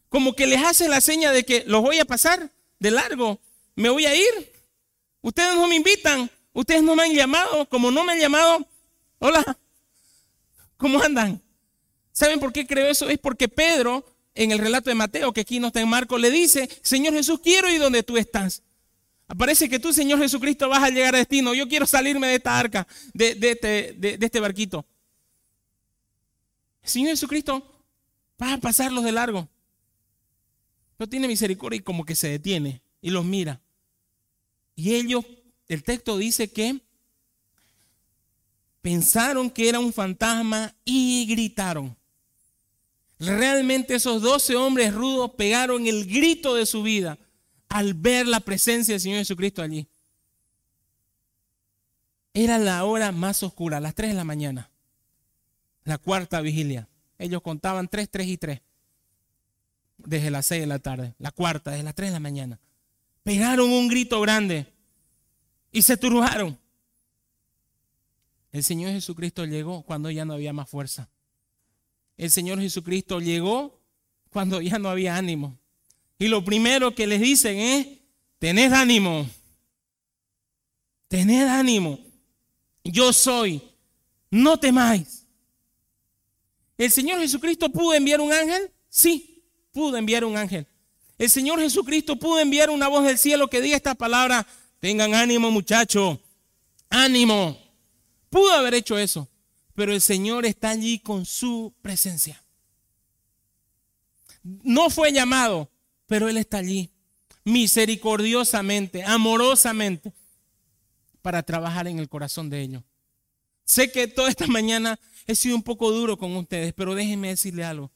[0.08, 2.50] Como que les hace la seña de que los voy a pasar
[2.80, 3.38] de largo,
[3.76, 4.54] me voy a ir.
[5.22, 8.66] Ustedes no me invitan, ustedes no me han llamado, como no me han llamado,
[9.20, 9.58] hola,
[10.78, 11.42] ¿cómo andan?
[12.14, 13.10] ¿Saben por qué creo eso?
[13.10, 16.30] Es porque Pedro, en el relato de Mateo, que aquí no está en Marco, le
[16.30, 18.62] dice, Señor Jesús, quiero ir donde tú estás.
[19.28, 21.54] Aparece que tú, Señor Jesucristo, vas a llegar a destino.
[21.54, 24.86] Yo quiero salirme de esta arca, de, este, este barquito.
[26.84, 27.66] Señor Jesucristo
[28.40, 29.50] va a pasarlos de largo.
[31.00, 33.62] No tiene misericordia y como que se detiene y los mira.
[34.76, 35.26] Y ellos,
[35.68, 36.82] el texto dice que
[38.82, 41.98] pensaron que era un fantasma y gritaron.
[43.20, 47.18] Realmente esos doce hombres rudos pegaron el grito de su vida
[47.70, 49.88] al ver la presencia del Señor Jesucristo allí.
[52.34, 54.70] Era la hora más oscura, las 3 de la mañana,
[55.86, 56.90] la cuarta vigilia.
[57.18, 58.62] Ellos contaban 3, 3 y 3,
[59.98, 62.60] desde las 6 de la tarde, la cuarta, desde las 3 de la mañana.
[63.24, 64.68] Pegaron un grito grande
[65.72, 66.60] y se turbaron.
[68.52, 71.10] El Señor Jesucristo llegó cuando ya no había más fuerza.
[72.18, 73.82] El Señor Jesucristo llegó
[74.30, 75.58] cuando ya no había ánimo.
[76.18, 77.88] Y lo primero que les dicen es,
[78.40, 79.30] tened ánimo,
[81.08, 82.00] tened ánimo,
[82.84, 83.62] yo soy,
[84.30, 85.26] no temáis.
[86.78, 88.72] ¿El Señor Jesucristo pudo enviar un ángel?
[88.90, 90.68] Sí, pudo enviar un ángel.
[91.18, 94.46] El Señor Jesucristo pudo enviar una voz del cielo que diga esta palabra,
[94.80, 96.20] tengan ánimo muchachos,
[96.90, 97.58] ánimo.
[98.30, 99.28] Pudo haber hecho eso,
[99.76, 102.42] pero el Señor está allí con su presencia.
[104.42, 105.70] No fue llamado,
[106.08, 106.92] pero Él está allí
[107.44, 110.12] misericordiosamente, amorosamente,
[111.22, 112.84] para trabajar en el corazón de ellos.
[113.64, 117.64] Sé que toda esta mañana he sido un poco duro con ustedes, pero déjenme decirle
[117.64, 117.92] algo.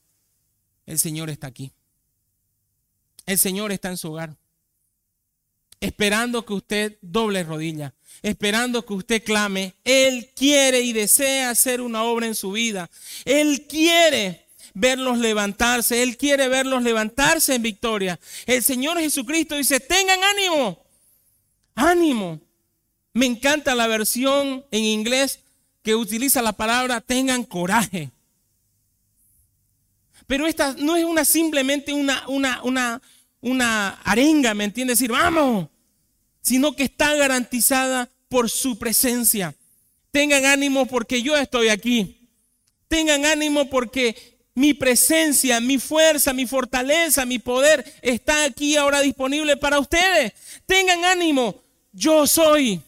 [0.85, 1.71] El Señor está aquí.
[3.25, 4.35] El Señor está en su hogar.
[5.79, 7.93] Esperando que usted doble rodilla.
[8.21, 9.73] Esperando que usted clame.
[9.83, 12.89] Él quiere y desea hacer una obra en su vida.
[13.25, 16.03] Él quiere verlos levantarse.
[16.03, 18.19] Él quiere verlos levantarse en victoria.
[18.45, 20.83] El Señor Jesucristo dice, tengan ánimo.
[21.75, 22.39] Ánimo.
[23.13, 25.39] Me encanta la versión en inglés
[25.81, 28.11] que utiliza la palabra tengan coraje.
[30.27, 33.01] Pero esta no es una simplemente una, una, una,
[33.41, 34.93] una arenga, ¿me entiende?
[34.93, 35.67] Decir, vamos,
[36.41, 39.55] sino que está garantizada por su presencia.
[40.11, 42.29] Tengan ánimo porque yo estoy aquí.
[42.87, 49.55] Tengan ánimo porque mi presencia, mi fuerza, mi fortaleza, mi poder está aquí ahora disponible
[49.57, 50.33] para ustedes.
[50.65, 51.61] Tengan ánimo,
[51.93, 52.81] yo soy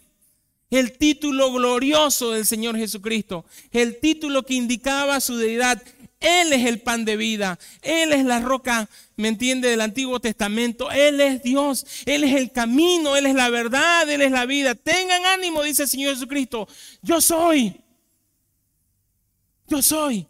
[0.70, 5.82] el título glorioso del Señor Jesucristo, el título que indicaba su deidad.
[6.20, 8.90] Él es el pan de vida, Él es la roca,
[9.22, 9.70] ¿me entiende?
[9.70, 14.22] Del Antiguo Testamento, Él es Dios, Él es el camino, Él es la verdad, Él
[14.22, 14.76] es la vida.
[14.76, 16.68] Tengan ánimo, dice el Señor Jesucristo,
[17.02, 17.80] yo soy,
[19.68, 20.28] yo soy.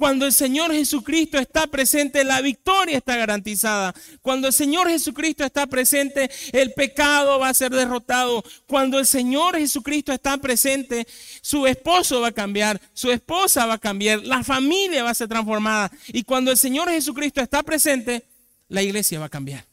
[0.00, 3.94] Cuando el Señor Jesucristo está presente, la victoria está garantizada.
[4.22, 8.42] Cuando el Señor Jesucristo está presente, el pecado va a ser derrotado.
[8.66, 11.06] Cuando el Señor Jesucristo está presente,
[11.42, 15.28] su esposo va a cambiar, su esposa va a cambiar, la familia va a ser
[15.28, 15.92] transformada.
[16.08, 18.24] Y cuando el Señor Jesucristo está presente,
[18.68, 19.66] la iglesia va a cambiar.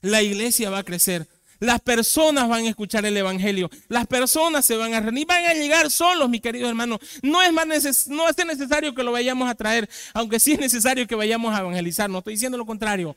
[0.00, 1.28] La iglesia va a crecer.
[1.58, 3.70] Las personas van a escuchar el Evangelio.
[3.88, 5.26] Las personas se van a reunir.
[5.26, 6.98] Van a llegar solos, mi querido hermano.
[7.22, 7.66] No es, más
[8.08, 11.60] no es necesario que lo vayamos a traer, aunque sí es necesario que vayamos a
[11.60, 12.10] evangelizar.
[12.10, 13.16] No estoy diciendo lo contrario.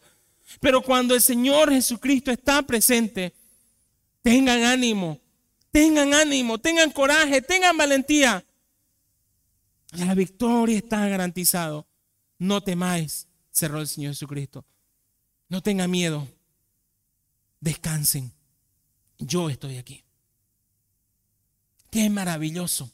[0.59, 3.33] Pero cuando el Señor Jesucristo está presente,
[4.21, 5.19] tengan ánimo,
[5.71, 8.43] tengan ánimo, tengan coraje, tengan valentía.
[9.91, 11.87] La victoria está garantizado.
[12.37, 14.65] No temáis, cerró el Señor Jesucristo.
[15.49, 16.27] No tengan miedo
[17.59, 18.31] descansen.
[19.17, 20.03] Yo estoy aquí.
[21.91, 22.91] Qué maravilloso.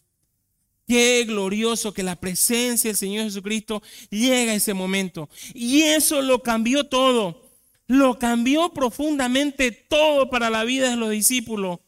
[0.88, 5.30] Qué glorioso que la presencia del Señor Jesucristo llega a ese momento.
[5.54, 7.44] Y eso lo cambió todo.
[7.88, 11.80] Lo cambió profundamente todo para la vida de los discípulos.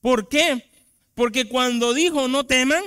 [0.00, 0.70] ¿Por qué?
[1.14, 2.82] Porque cuando dijo no teman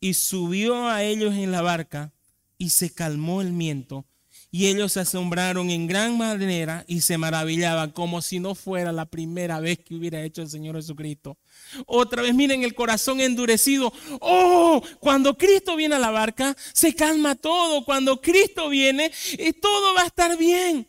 [0.00, 2.12] y subió a ellos en la barca
[2.56, 4.06] y se calmó el viento
[4.54, 9.06] Y ellos se asombraron en gran manera y se maravillaban como si no fuera la
[9.06, 11.38] primera vez que hubiera hecho el Señor Jesucristo.
[11.86, 13.90] Otra vez, miren el corazón endurecido.
[14.20, 17.82] Oh, cuando Cristo viene a la barca, se calma todo.
[17.86, 20.86] Cuando Cristo viene, eh, todo va a estar bien.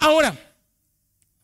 [0.00, 0.36] Ahora,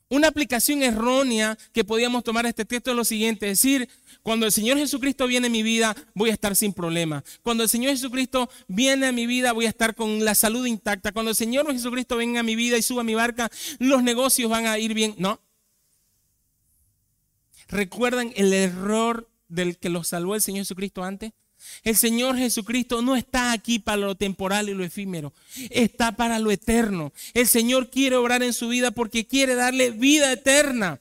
[0.09, 3.88] una aplicación errónea que podíamos tomar este texto es lo siguiente, decir,
[4.31, 7.24] cuando el Señor Jesucristo viene a mi vida, voy a estar sin problema.
[7.43, 11.11] Cuando el Señor Jesucristo viene a mi vida, voy a estar con la salud intacta.
[11.11, 13.51] Cuando el Señor Jesucristo venga a mi vida y suba a mi barca,
[13.81, 15.16] los negocios van a ir bien.
[15.18, 15.41] No.
[17.66, 21.33] ¿Recuerdan el error del que los salvó el Señor Jesucristo antes?
[21.83, 25.33] El Señor Jesucristo no está aquí para lo temporal y lo efímero,
[25.70, 27.12] está para lo eterno.
[27.35, 31.01] El Señor quiere obrar en su vida porque quiere darle vida eterna.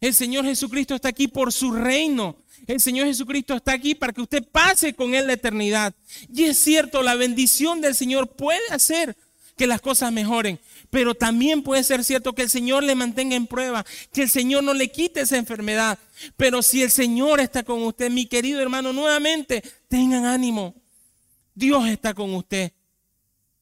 [0.00, 2.36] El Señor Jesucristo está aquí por su reino.
[2.66, 5.94] El Señor Jesucristo está aquí para que usted pase con Él la eternidad.
[6.32, 9.16] Y es cierto, la bendición del Señor puede hacer
[9.56, 13.46] que las cosas mejoren, pero también puede ser cierto que el Señor le mantenga en
[13.46, 15.98] prueba, que el Señor no le quite esa enfermedad.
[16.38, 20.74] Pero si el Señor está con usted, mi querido hermano, nuevamente tengan ánimo.
[21.54, 22.72] Dios está con usted.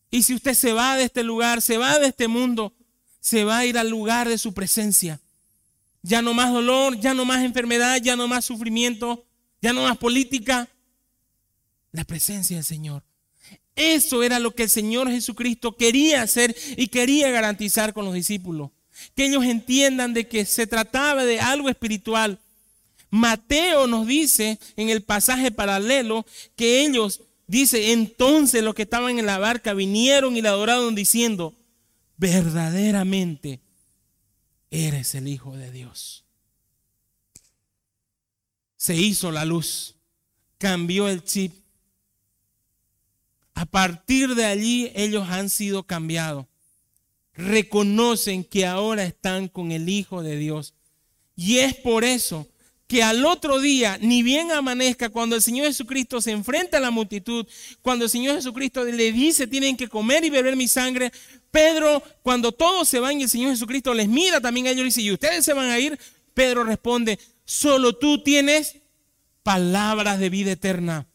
[0.09, 2.73] Y si usted se va de este lugar, se va de este mundo,
[3.19, 5.21] se va a ir al lugar de su presencia.
[6.03, 9.27] Ya no más dolor, ya no más enfermedad, ya no más sufrimiento,
[9.61, 10.69] ya no más política.
[11.93, 13.03] La presencia del Señor.
[13.75, 18.71] Eso era lo que el Señor Jesucristo quería hacer y quería garantizar con los discípulos.
[19.15, 22.41] Que ellos entiendan de que se trataba de algo espiritual.
[23.11, 26.27] Mateo nos dice en el pasaje paralelo
[26.57, 31.55] que ellos, dice, entonces los que estaban en la barca vinieron y le adoraron diciendo,
[32.17, 33.61] verdaderamente
[34.71, 36.25] eres el Hijo de Dios.
[38.77, 39.97] Se hizo la luz,
[40.59, 41.53] cambió el chip.
[43.55, 46.47] A partir de allí ellos han sido cambiados.
[47.35, 50.75] Reconocen que ahora están con el Hijo de Dios.
[51.35, 52.49] Y es por eso
[52.89, 56.91] que al otro día, ni bien amanezca, cuando el Señor Jesucristo se enfrenta a la
[56.91, 57.47] multitud,
[57.83, 61.13] cuando el Señor Jesucristo le dice, tienen que comer y beber mi sangre,
[61.51, 64.85] Pedro, cuando todos se van y el Señor Jesucristo les mira también a ellos y
[64.87, 65.99] dice, ¿y ustedes se van a ir?
[66.35, 68.77] Pedro responde, solo tú tienes
[69.43, 71.07] palabras de vida eterna.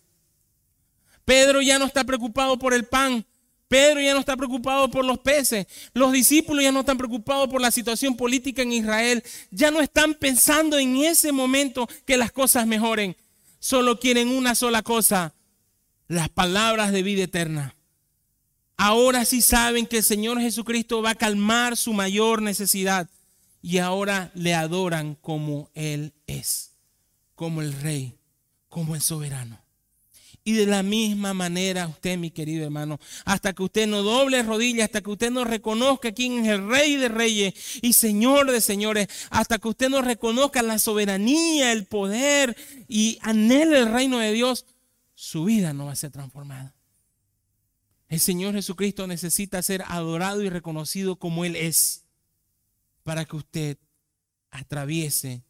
[1.25, 3.25] Pedro ya no está preocupado por el pan,
[3.73, 5.65] Pedro ya no está preocupado por los peces.
[5.95, 9.23] Los discípulos ya no están preocupados por la situación política en Israel.
[9.49, 13.17] Ya no están pensando en ese momento que las cosas mejoren.
[13.57, 15.33] Solo quieren una sola cosa,
[16.07, 17.75] las palabras de vida eterna.
[18.85, 23.09] Ahora sí saben que el Señor Jesucristo va a calmar su mayor necesidad
[23.61, 26.73] y ahora le adoran como Él es,
[27.33, 28.17] como el Rey,
[28.67, 29.57] como el soberano.
[30.43, 34.87] Y de la misma manera usted, mi querido hermano, hasta que usted no doble rodillas,
[34.87, 39.07] hasta que usted no reconozca quién es el rey de reyes y señor de señores,
[39.29, 42.57] hasta que usted no reconozca la soberanía, el poder
[42.89, 44.65] y anhele el reino de Dios,
[45.15, 46.72] su vida no va a ser transformada.
[48.13, 52.05] El Señor Jesucristo necesita ser adorado y reconocido como Él es
[53.01, 53.79] para que usted
[54.51, 55.43] atraviese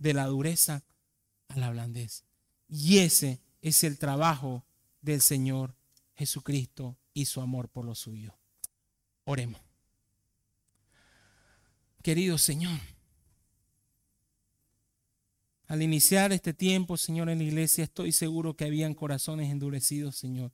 [0.00, 0.82] de la dureza
[1.46, 2.24] a la blandeza.
[2.68, 4.66] Y ese es el trabajo
[5.02, 5.76] del Señor
[6.16, 8.36] Jesucristo y su amor por lo suyo.
[9.24, 9.60] Oremos.
[12.02, 12.80] Querido Señor,
[15.68, 20.52] al iniciar este tiempo, Señor, en la iglesia, estoy seguro que habían corazones endurecidos, Señor.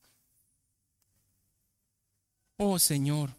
[2.56, 3.30] Oh Señor,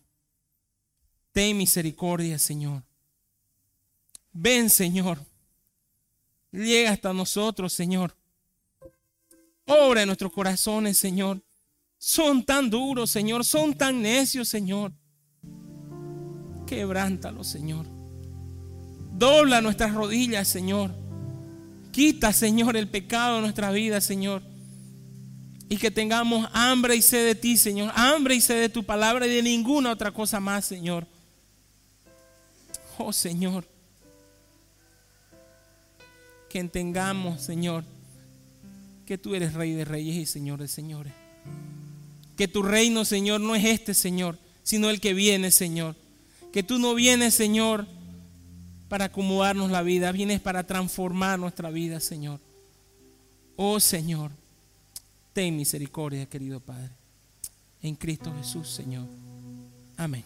[1.32, 2.84] ten misericordia, Señor.
[4.32, 5.20] Ven, Señor.
[6.52, 8.16] Llega hasta nosotros, Señor.
[9.66, 11.42] Obra en nuestros corazones, Señor.
[11.98, 13.46] Son tan duros, Señor.
[13.46, 14.92] Son tan necios, Señor.
[16.68, 17.88] Quebrántalo, Señor.
[19.14, 21.03] Dobla nuestras rodillas, Señor.
[21.94, 24.44] Quita, Señor, el pecado de nuestra vida, Señor.
[25.70, 27.94] Y que tengamos hambre y sed de ti, Señor.
[27.96, 31.08] Hambre y sed de tu palabra y de ninguna otra cosa más, Señor.
[32.98, 33.66] Oh, Señor.
[36.50, 37.86] Que entendamos, Señor
[39.06, 41.14] que tú eres Rey de Reyes y Señor de Señores.
[42.38, 45.96] Que tu reino, Señor, no es este, Señor, sino el que viene, Señor.
[46.52, 47.86] Que tú no vienes, Señor,
[48.94, 52.40] para acomodarnos la vida, vienes para transformar nuestra vida, Señor.
[53.56, 54.30] Oh Señor,
[55.34, 56.92] ten misericordia, querido Padre.
[57.82, 59.08] En Cristo Jesús, Señor.
[59.98, 60.24] Amén.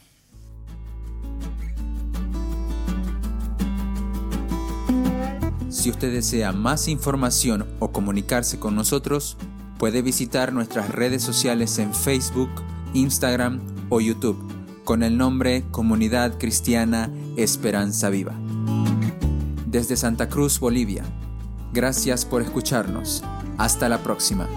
[5.70, 9.38] Si usted desea más información o comunicarse con nosotros,
[9.78, 12.50] Puede visitar nuestras redes sociales en Facebook,
[12.96, 14.38] Instagram o YouTube
[14.84, 18.47] con el nombre Comunidad Cristiana Esperanza Viva.
[19.68, 21.04] Desde Santa Cruz, Bolivia.
[21.74, 23.22] Gracias por escucharnos.
[23.58, 24.48] Hasta la próxima.